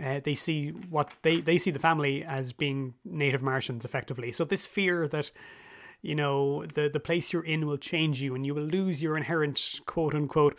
[0.03, 4.31] uh, they see what they, they see the family as being native Martians effectively.
[4.31, 5.31] So this fear that
[6.01, 9.17] you know the the place you're in will change you and you will lose your
[9.17, 10.57] inherent quote unquote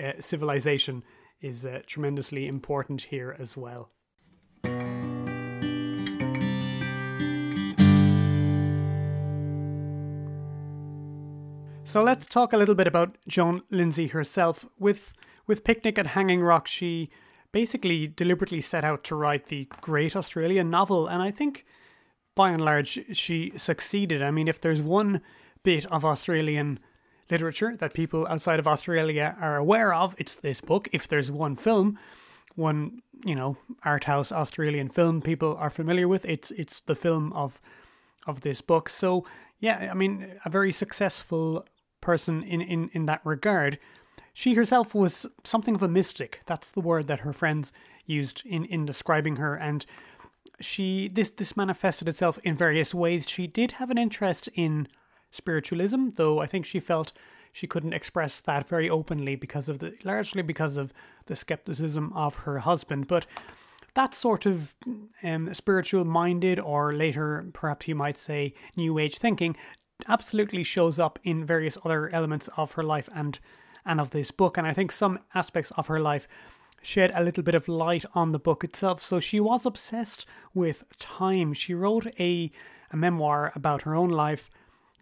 [0.00, 1.02] uh, civilization
[1.40, 3.90] is uh, tremendously important here as well.
[11.92, 14.64] So let's talk a little bit about Joan Lindsay herself.
[14.78, 15.12] With
[15.46, 17.10] with Picnic at Hanging Rock, she
[17.52, 21.66] basically deliberately set out to write the great Australian novel, and I think
[22.34, 24.22] by and large she succeeded.
[24.22, 25.20] I mean, if there's one
[25.64, 26.78] bit of Australian
[27.32, 30.88] literature that people outside of Australia are aware of, it's this book.
[30.92, 31.98] If there's one film,
[32.54, 37.32] one you know art house Australian film people are familiar with, it's it's the film
[37.32, 37.60] of
[38.26, 38.88] of this book.
[38.88, 39.24] So
[39.58, 40.12] yeah, I mean
[40.44, 41.64] a very successful
[42.00, 43.78] person in in in that regard.
[44.34, 46.40] She herself was something of a mystic.
[46.46, 47.72] That's the word that her friends
[48.06, 49.86] used in in describing her and
[50.60, 53.28] she this this manifested itself in various ways.
[53.28, 54.88] She did have an interest in
[55.32, 57.12] spiritualism, though I think she felt
[57.52, 60.92] she couldn't express that very openly because of the largely because of
[61.26, 63.08] the skepticism of her husband.
[63.08, 63.26] But
[63.94, 64.74] that sort of
[65.22, 69.56] um, spiritual minded, or later perhaps you might say new age thinking,
[70.08, 73.38] absolutely shows up in various other elements of her life and
[73.84, 74.56] and of this book.
[74.56, 76.28] And I think some aspects of her life
[76.82, 79.02] shed a little bit of light on the book itself.
[79.02, 81.52] So she was obsessed with time.
[81.52, 82.50] She wrote a,
[82.90, 84.50] a memoir about her own life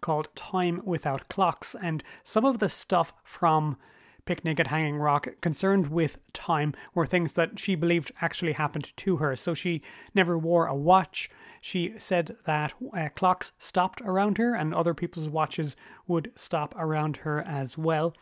[0.01, 3.77] called Time Without Clocks, and some of the stuff from
[4.25, 9.17] Picnic at Hanging Rock concerned with time were things that she believed actually happened to
[9.17, 9.35] her.
[9.35, 9.81] So she
[10.13, 11.29] never wore a watch.
[11.59, 15.75] She said that uh, clocks stopped around her and other people's watches
[16.07, 18.13] would stop around her as well.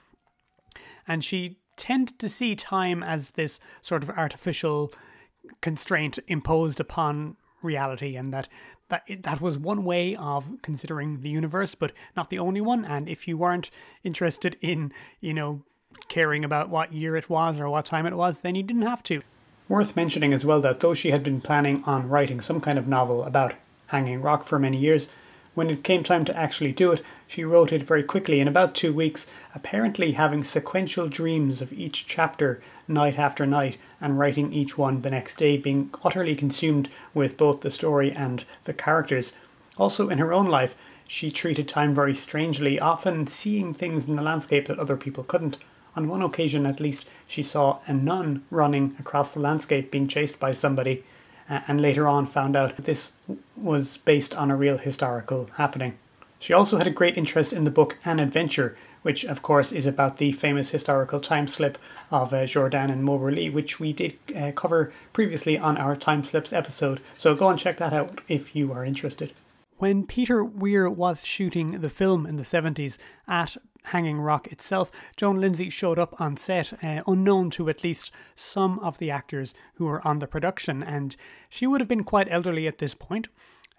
[1.07, 4.93] And she tended to see time as this sort of artificial
[5.61, 8.47] constraint imposed upon reality and that
[8.89, 12.85] that that was one way of considering the universe but not the only one.
[12.85, 13.71] And if you weren't
[14.03, 15.63] interested in you know
[16.07, 19.03] caring about what year it was or what time it was then you didn't have
[19.03, 19.21] to.
[19.67, 22.87] Worth mentioning as well that though she had been planning on writing some kind of
[22.87, 23.53] novel about
[23.87, 25.09] hanging rock for many years
[25.59, 28.39] when it came time to actually do it, she wrote it very quickly.
[28.39, 34.19] In about two weeks, apparently having sequential dreams of each chapter night after night and
[34.19, 38.73] writing each one the next day, being utterly consumed with both the story and the
[38.73, 39.33] characters.
[39.77, 40.75] Also, in her own life,
[41.07, 45.57] she treated time very strangely, often seeing things in the landscape that other people couldn't.
[45.95, 50.39] On one occasion, at least, she saw a nun running across the landscape being chased
[50.39, 51.03] by somebody
[51.49, 53.13] and later on found out that this
[53.57, 55.97] was based on a real historical happening.
[56.37, 59.85] She also had a great interest in the book An Adventure, which of course is
[59.85, 61.77] about the famous historical time slip
[62.11, 66.53] of uh, Jourdain and Moberly, which we did uh, cover previously on our time slips
[66.53, 66.99] episode.
[67.17, 69.33] So go and check that out if you are interested.
[69.77, 72.97] When Peter Weir was shooting the film in the 70s
[73.29, 78.11] at Hanging Rock itself, Joan Lindsay showed up on set, uh, unknown to at least
[78.35, 81.15] some of the actors who were on the production, and
[81.47, 83.29] she would have been quite elderly at this point.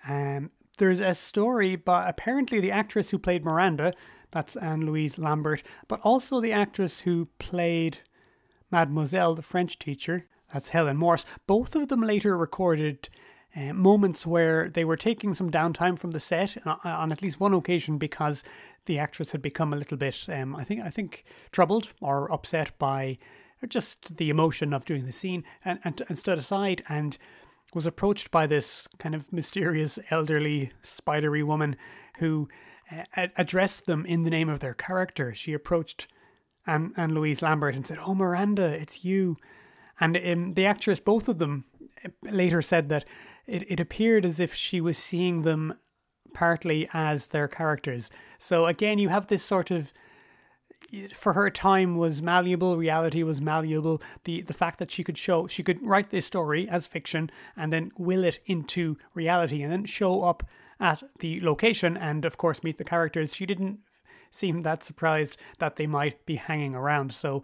[0.08, 3.92] Um, there's a story, but apparently the actress who played Miranda,
[4.33, 7.99] that's Anne Louise Lambert, but also the actress who played
[8.70, 13.09] Mademoiselle, the French teacher, that's Helen Morse, both of them later recorded
[13.57, 17.41] uh, moments where they were taking some downtime from the set uh, on at least
[17.41, 18.45] one occasion because
[18.87, 22.78] the actress had become a little bit, um, I think, I think, troubled or upset
[22.78, 23.18] by
[23.68, 27.18] just the emotion of doing the scene, and, and, and stood aside and
[27.74, 31.76] was approached by this kind of mysterious elderly spidery woman
[32.18, 32.49] who
[32.91, 35.34] uh, addressed them in the name of their character.
[35.34, 36.09] She approached
[36.66, 39.36] Anne, Anne Louise Lambert and said, "Oh, Miranda, it's you."
[40.01, 41.64] And um, the actress, both of them,
[42.05, 43.05] uh, later said that
[43.47, 45.74] it, it appeared as if she was seeing them
[46.32, 48.11] partly as their characters.
[48.38, 49.93] So again, you have this sort of
[51.14, 55.47] for her time was malleable reality was malleable the the fact that she could show
[55.47, 59.84] she could write this story as fiction and then will it into reality and then
[59.84, 60.43] show up
[60.81, 63.78] at the location and of course meet the characters she didn't
[64.31, 67.43] seem that surprised that they might be hanging around so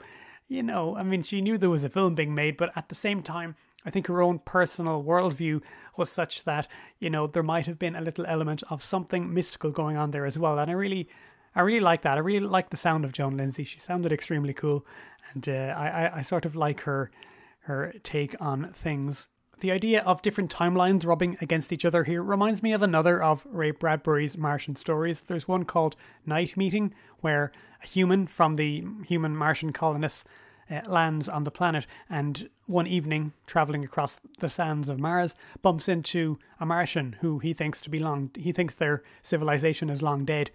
[0.49, 2.95] you know i mean she knew there was a film being made but at the
[2.95, 3.55] same time
[3.87, 5.63] I think her own personal worldview
[5.97, 6.67] was such that,
[6.99, 10.27] you know, there might have been a little element of something mystical going on there
[10.27, 10.59] as well.
[10.59, 11.09] And I really,
[11.55, 12.17] I really like that.
[12.17, 13.63] I really like the sound of Joan Lindsay.
[13.63, 14.85] She sounded extremely cool.
[15.33, 17.13] And uh, I, I sort of like her,
[17.61, 19.29] her take on things.
[19.61, 23.47] The idea of different timelines rubbing against each other here reminds me of another of
[23.47, 25.23] Ray Bradbury's Martian stories.
[25.23, 25.97] There's one called
[26.27, 27.53] Night Meeting, where
[27.83, 30.25] a human from the human Martian colonists
[30.71, 35.89] uh, lands on the planet and one evening, traveling across the sands of Mars, bumps
[35.89, 38.31] into a Martian who he thinks to be long.
[38.35, 40.51] He thinks their civilization is long dead.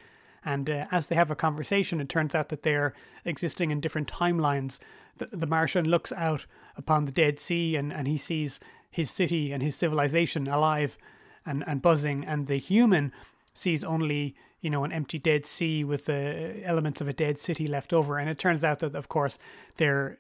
[0.46, 2.94] And uh, as they have a conversation, it turns out that they're
[3.26, 4.78] existing in different timelines.
[5.18, 6.46] The, the Martian looks out
[6.76, 8.60] upon the Dead Sea and, and he sees
[8.92, 10.98] his city and his civilization alive
[11.46, 13.12] and, and buzzing, and the human
[13.54, 17.68] sees only you know an empty dead sea with the elements of a dead city
[17.68, 18.18] left over.
[18.18, 19.38] And it turns out that of course
[19.78, 20.20] they're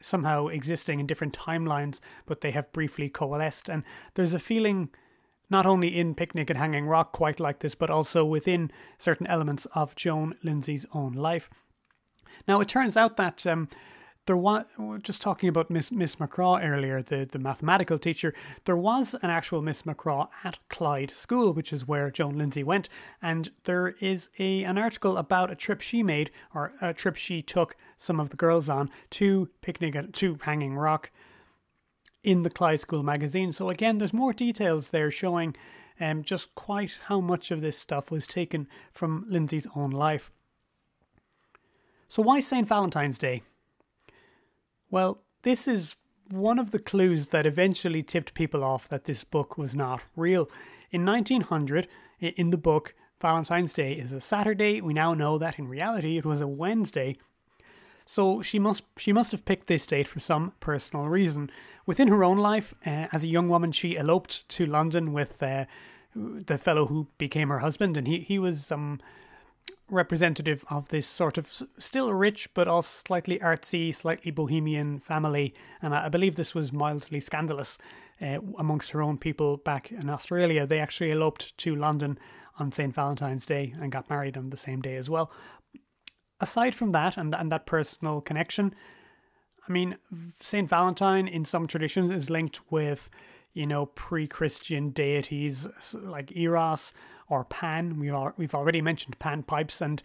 [0.00, 3.68] somehow existing in different timelines but they have briefly coalesced.
[3.68, 3.82] And
[4.14, 4.90] there's a feeling
[5.50, 9.66] not only in Picnic at Hanging Rock quite like this but also within certain elements
[9.74, 11.50] of Joan Lindsay's own life.
[12.46, 13.68] Now it turns out that um,
[14.26, 14.64] there was
[15.02, 18.34] just talking about Miss Miss McCraw earlier, the, the mathematical teacher.
[18.64, 22.88] There was an actual Miss McCraw at Clyde School, which is where Joan Lindsay went,
[23.22, 27.42] and there is a an article about a trip she made or a trip she
[27.42, 31.10] took some of the girls on to picnic at to Hanging Rock
[32.22, 33.52] in the Clyde School magazine.
[33.52, 35.56] So again, there's more details there showing
[35.98, 40.30] um, just quite how much of this stuff was taken from Lindsay's own life.
[42.08, 42.68] So why St.
[42.68, 43.42] Valentine's Day?
[44.90, 45.96] Well, this is
[46.30, 50.48] one of the clues that eventually tipped people off that this book was not real.
[50.90, 51.88] In 1900,
[52.20, 54.80] in the book, Valentine's Day is a Saturday.
[54.80, 57.16] We now know that in reality it was a Wednesday.
[58.06, 61.50] So she must she must have picked this date for some personal reason.
[61.86, 65.66] Within her own life, uh, as a young woman, she eloped to London with uh,
[66.14, 69.00] the fellow who became her husband, and he he was um
[69.90, 75.54] representative of this sort of still rich but also slightly artsy, slightly bohemian family.
[75.82, 77.78] And I, believe this was mildly scandalous
[78.22, 80.66] uh, amongst her own people back in Australia.
[80.66, 82.18] They actually eloped to London
[82.58, 82.94] on St.
[82.94, 85.30] Valentine's Day and got married on the same day as well.
[86.40, 88.74] Aside from that and, and that personal connection,
[89.68, 89.96] I mean,
[90.40, 90.68] St.
[90.68, 93.10] Valentine in some traditions is linked with,
[93.52, 96.92] you know, pre Christian deities like Eros
[97.30, 97.98] or Pan.
[97.98, 100.02] We've, we've already mentioned Pan pipes, and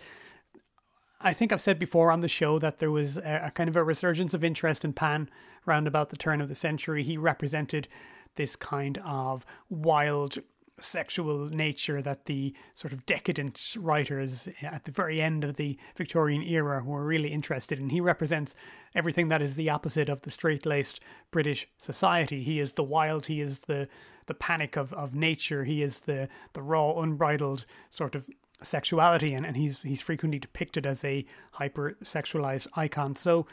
[1.20, 3.76] I think I've said before on the show that there was a, a kind of
[3.76, 5.30] a resurgence of interest in Pan
[5.68, 7.04] around about the turn of the century.
[7.04, 7.88] He represented
[8.36, 10.38] this kind of wild
[10.80, 16.42] sexual nature that the sort of decadent writers at the very end of the Victorian
[16.42, 17.90] era were really interested in.
[17.90, 18.56] He represents
[18.94, 21.00] everything that is the opposite of the straight laced
[21.32, 22.44] British society.
[22.44, 23.88] He is the wild, he is the
[24.28, 25.66] the panic of, of nature.
[25.66, 28.28] He is the, the raw, unbridled sort of
[28.64, 33.16] sexuality, and, and he's he's frequently depicted as a hyper sexualized icon.
[33.16, 33.46] So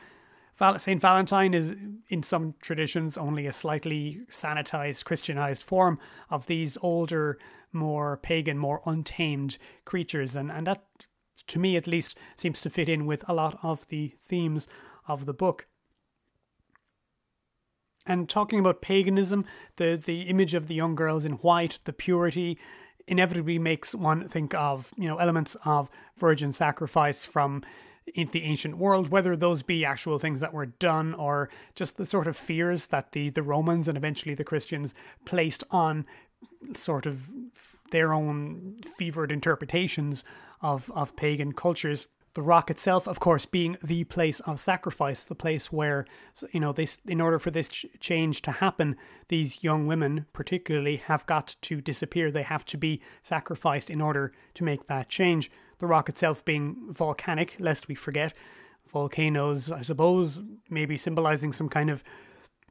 [0.78, 1.74] Saint Valentine is,
[2.08, 5.98] in some traditions, only a slightly sanitized, Christianized form
[6.30, 7.38] of these older,
[7.72, 10.84] more pagan, more untamed creatures, and and that,
[11.48, 14.68] to me at least, seems to fit in with a lot of the themes
[15.08, 15.66] of the book.
[18.06, 19.44] And talking about paganism,
[19.76, 22.58] the, the image of the young girls in white, the purity,
[23.06, 27.62] inevitably makes one think of, you know, elements of virgin sacrifice from
[28.14, 32.06] in the ancient world, whether those be actual things that were done or just the
[32.06, 34.94] sort of fears that the, the Romans and eventually the Christians
[35.24, 36.04] placed on
[36.74, 37.28] sort of
[37.90, 40.24] their own fevered interpretations
[40.60, 45.34] of, of pagan cultures the rock itself, of course, being the place of sacrifice, the
[45.34, 46.06] place where,
[46.52, 48.96] you know, this, in order for this ch- change to happen,
[49.28, 52.30] these young women, particularly, have got to disappear.
[52.30, 55.50] They have to be sacrificed in order to make that change.
[55.82, 58.34] The rock itself being volcanic, lest we forget.
[58.92, 60.38] Volcanoes, I suppose,
[60.70, 62.04] maybe symbolizing some kind of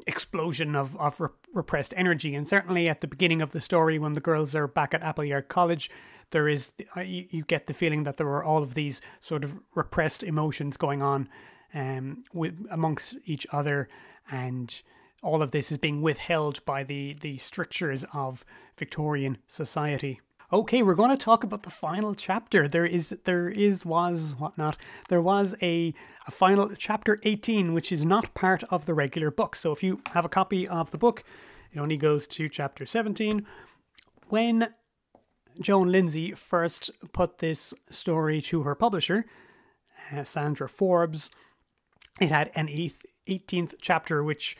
[0.07, 2.35] explosion of, of re- repressed energy.
[2.35, 5.49] And certainly at the beginning of the story, when the girls are back at Appleyard
[5.49, 5.91] College,
[6.29, 9.43] there is uh, you, you get the feeling that there are all of these sort
[9.43, 11.27] of repressed emotions going on
[11.73, 13.89] um, with amongst each other,
[14.31, 14.81] and
[15.21, 18.45] all of this is being withheld by the the strictures of
[18.77, 20.21] Victorian society.
[20.53, 22.67] Okay, we're going to talk about the final chapter.
[22.67, 24.75] There is, there is, was, whatnot.
[25.07, 25.93] There was a,
[26.27, 29.55] a final chapter 18, which is not part of the regular book.
[29.55, 31.23] So if you have a copy of the book,
[31.71, 33.45] it only goes to chapter 17.
[34.27, 34.67] When
[35.61, 39.25] Joan Lindsay first put this story to her publisher,
[40.11, 41.31] uh, Sandra Forbes.
[42.19, 44.57] It had an eighth, 18th chapter which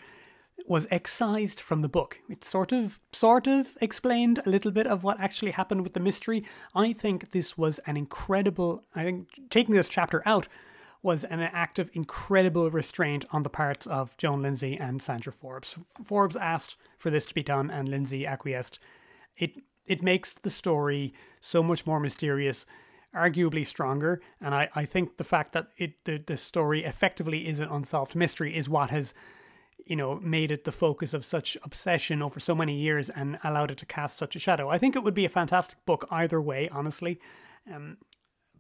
[0.68, 2.20] was excised from the book.
[2.30, 6.00] It sort of sort of explained a little bit of what actually happened with the
[6.00, 6.46] mystery.
[6.76, 10.48] I think this was an incredible I think taking this chapter out
[11.04, 15.76] was an act of incredible restraint on the parts of Joan Lindsay and Sandra Forbes.
[16.06, 18.80] Forbes asked for this to be done and Lindsay acquiesced.
[19.38, 22.66] It it makes the story so much more mysterious,
[23.16, 24.22] arguably stronger.
[24.40, 28.16] And I, I think the fact that it the, the story effectively is an unsolved
[28.16, 29.14] mystery is what has,
[29.92, 33.72] you know, made it the focus of such obsession over so many years and allowed
[33.72, 34.70] it to cast such a shadow.
[34.70, 37.20] I think it would be a fantastic book either way, honestly.
[37.70, 37.98] Um,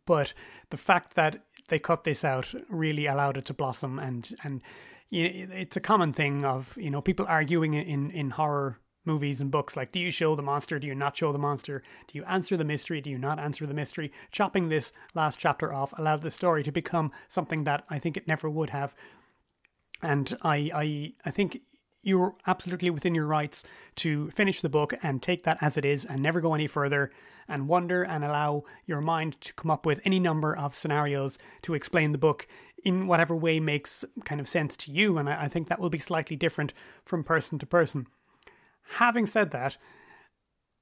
[0.05, 0.33] but
[0.71, 4.61] the fact that they cut this out really allowed it to blossom and and
[5.09, 9.39] you know, it's a common thing of you know people arguing in in horror movies
[9.39, 12.17] and books like do you show the monster do you not show the monster do
[12.17, 15.93] you answer the mystery do you not answer the mystery chopping this last chapter off
[15.97, 18.93] allowed the story to become something that i think it never would have
[20.01, 21.61] and i i i think
[22.03, 23.63] you're absolutely within your rights
[23.95, 27.11] to finish the book and take that as it is and never go any further
[27.47, 31.73] and wonder and allow your mind to come up with any number of scenarios to
[31.73, 32.47] explain the book
[32.83, 35.17] in whatever way makes kind of sense to you.
[35.17, 36.73] And I, I think that will be slightly different
[37.05, 38.07] from person to person.
[38.95, 39.77] Having said that,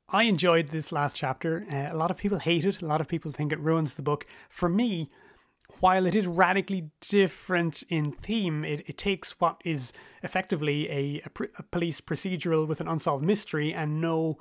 [0.07, 1.65] I enjoyed this last chapter.
[1.71, 2.81] Uh, a lot of people hate it.
[2.81, 4.25] A lot of people think it ruins the book.
[4.49, 5.09] For me,
[5.79, 9.93] while it is radically different in theme, it, it takes what is
[10.23, 14.37] effectively a, a, a police procedural with an unsolved mystery and no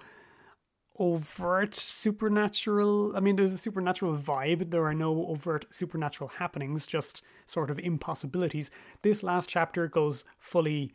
[0.99, 3.13] overt supernatural.
[3.17, 4.71] I mean, there's a supernatural vibe.
[4.71, 8.71] There are no overt supernatural happenings, just sort of impossibilities.
[9.03, 10.93] This last chapter goes fully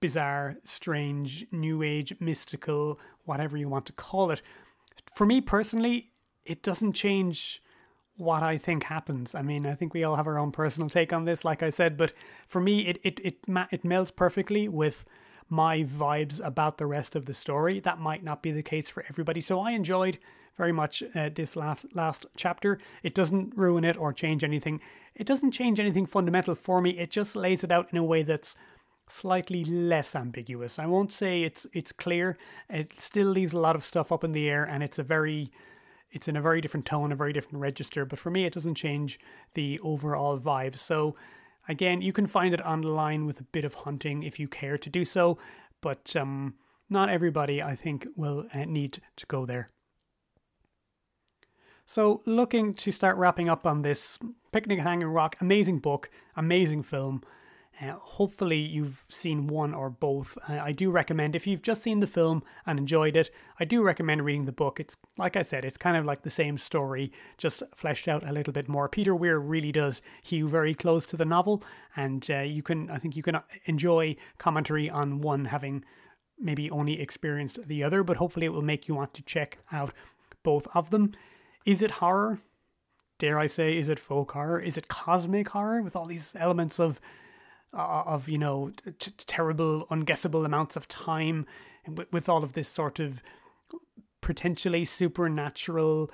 [0.00, 4.42] bizarre, strange, new age, mystical, whatever you want to call it.
[5.14, 6.10] For me personally,
[6.44, 7.62] it doesn't change
[8.16, 9.34] what I think happens.
[9.34, 11.70] I mean, I think we all have our own personal take on this, like I
[11.70, 12.12] said, but
[12.46, 13.38] for me, it it it
[13.70, 15.04] it melds perfectly with
[15.48, 17.80] my vibes about the rest of the story.
[17.80, 19.40] That might not be the case for everybody.
[19.40, 20.18] So I enjoyed
[20.56, 22.78] very much uh, this last last chapter.
[23.02, 24.80] It doesn't ruin it or change anything.
[25.14, 26.90] It doesn't change anything fundamental for me.
[26.90, 28.56] It just lays it out in a way that's
[29.08, 30.78] slightly less ambiguous.
[30.78, 32.38] I won't say it's it's clear.
[32.70, 35.50] It still leaves a lot of stuff up in the air, and it's a very
[36.14, 38.04] it's in a very different tone, a very different register.
[38.04, 39.18] But for me, it doesn't change
[39.54, 40.78] the overall vibe.
[40.78, 41.16] So
[41.68, 44.88] again, you can find it online with a bit of hunting if you care to
[44.88, 45.38] do so.
[45.80, 46.54] But um,
[46.88, 49.70] not everybody, I think, will uh, need to go there.
[51.86, 54.18] So, looking to start wrapping up on this
[54.52, 57.22] Picnic Hanging Rock, amazing book, amazing film.
[57.80, 60.38] Uh, hopefully, you've seen one or both.
[60.48, 64.24] I do recommend, if you've just seen the film and enjoyed it, I do recommend
[64.24, 64.78] reading the book.
[64.78, 68.32] It's, like I said, it's kind of like the same story, just fleshed out a
[68.32, 68.88] little bit more.
[68.88, 71.64] Peter Weir really does hew very close to the novel,
[71.96, 75.84] and uh, you can, I think, you can enjoy commentary on one having
[76.38, 79.92] maybe only experienced the other, but hopefully, it will make you want to check out
[80.44, 81.12] both of them.
[81.66, 82.38] Is it horror?
[83.18, 84.60] Dare I say, is it folk horror?
[84.60, 87.00] Is it cosmic horror with all these elements of
[87.74, 88.70] Uh, uh, of you know
[89.00, 91.44] t- terrible, unguessable amounts of time,
[91.88, 93.20] with, with all of this sort of
[94.20, 96.08] potentially supernatural,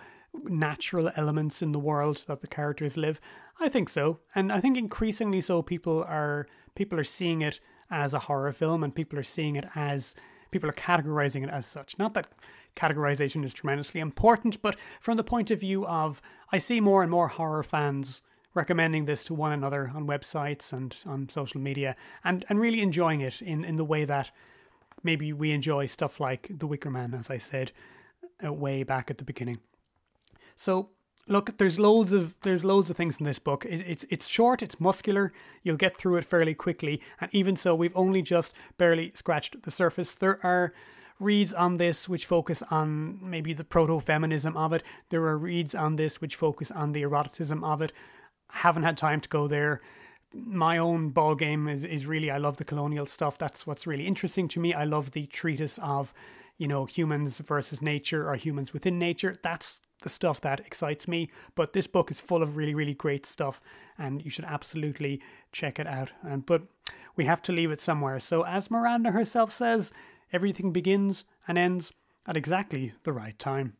[0.44, 3.20] natural elements in the world that the characters live?
[3.60, 5.60] I think so, and I think increasingly so.
[5.60, 7.60] People are people are seeing it
[7.90, 10.14] as a horror film, and people are seeing it as
[10.50, 11.98] people are categorizing it as such.
[11.98, 12.28] Not that
[12.74, 16.22] categorization is tremendously important, but from the point of view of
[16.52, 18.22] I see more and more horror fans
[18.54, 21.94] recommending this to one another on websites and on social media
[22.24, 24.30] and, and really enjoying it in, in the way that
[25.02, 27.72] maybe we enjoy stuff like The Wicker Man, as I said
[28.44, 29.60] uh, way back at the beginning.
[30.56, 30.90] So
[31.26, 33.64] look, there's loads of there's loads of things in this book.
[33.64, 35.32] It, it's it's short, it's muscular.
[35.62, 39.70] You'll get through it fairly quickly, and even so, we've only just barely scratched the
[39.70, 40.12] surface.
[40.12, 40.74] There are
[41.18, 44.82] reads on this which focus on maybe the proto feminism of it.
[45.10, 47.92] There are reads on this which focus on the eroticism of it.
[48.52, 49.80] Haven't had time to go there.
[50.32, 53.38] My own ball game is, is really I love the colonial stuff.
[53.38, 54.74] That's what's really interesting to me.
[54.74, 56.14] I love the treatise of,
[56.56, 59.36] you know, humans versus nature or humans within nature.
[59.42, 61.30] That's the stuff that excites me.
[61.54, 63.60] But this book is full of really, really great stuff,
[63.98, 65.20] and you should absolutely
[65.52, 66.10] check it out.
[66.22, 66.62] And but
[67.16, 68.20] we have to leave it somewhere.
[68.20, 69.92] So as Miranda herself says,
[70.32, 71.92] everything begins and ends
[72.26, 73.74] at exactly the right time.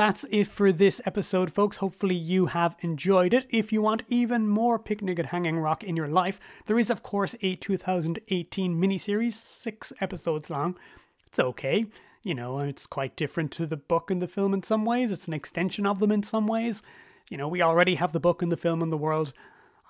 [0.00, 1.76] That's it for this episode, folks.
[1.76, 3.46] Hopefully, you have enjoyed it.
[3.50, 7.02] If you want even more Picnic at Hanging Rock in your life, there is, of
[7.02, 10.78] course, a 2018 miniseries, six episodes long.
[11.26, 11.84] It's okay.
[12.24, 15.12] You know, it's quite different to the book and the film in some ways.
[15.12, 16.80] It's an extension of them in some ways.
[17.28, 19.34] You know, we already have the book and the film in the world.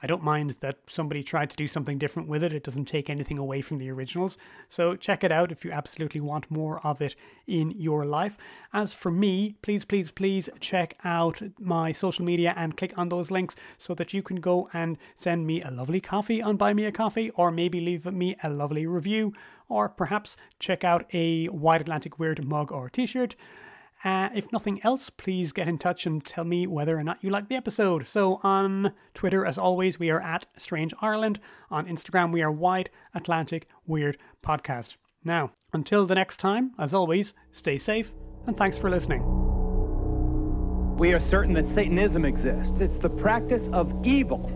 [0.03, 2.53] I don't mind that somebody tried to do something different with it.
[2.53, 4.39] It doesn't take anything away from the originals.
[4.69, 7.17] So check it out if you absolutely want more of it
[7.47, 8.39] in your life.
[8.73, 13.31] As for me, please, please, please check out my social media and click on those
[13.31, 16.85] links so that you can go and send me a lovely coffee on Buy Me
[16.85, 19.33] a Coffee or maybe leave me a lovely review
[19.69, 23.37] or perhaps check out a Wide Atlantic Weird mug or t shirt.
[24.03, 27.29] Uh, if nothing else, please get in touch and tell me whether or not you
[27.29, 28.09] like the episode.
[28.09, 31.39] So on Twitter, as always, we are at Strange Ireland.
[31.71, 34.97] On Instagram, we are Wide Atlantic Weird Podcast.
[35.23, 38.13] Now, until the next time, as always, stay safe
[38.47, 39.23] and thanks for listening.
[40.97, 42.81] We are certain that Satanism exists.
[42.81, 44.47] It's the practice of evil.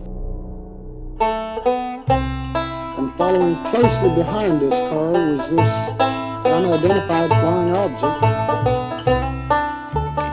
[2.97, 5.89] And following closely behind this car was this
[6.45, 8.84] unidentified flying object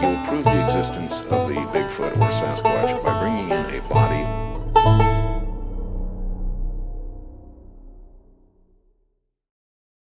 [0.02, 4.41] you prove the existence of the Bigfoot or Sasquatch by bringing in a body.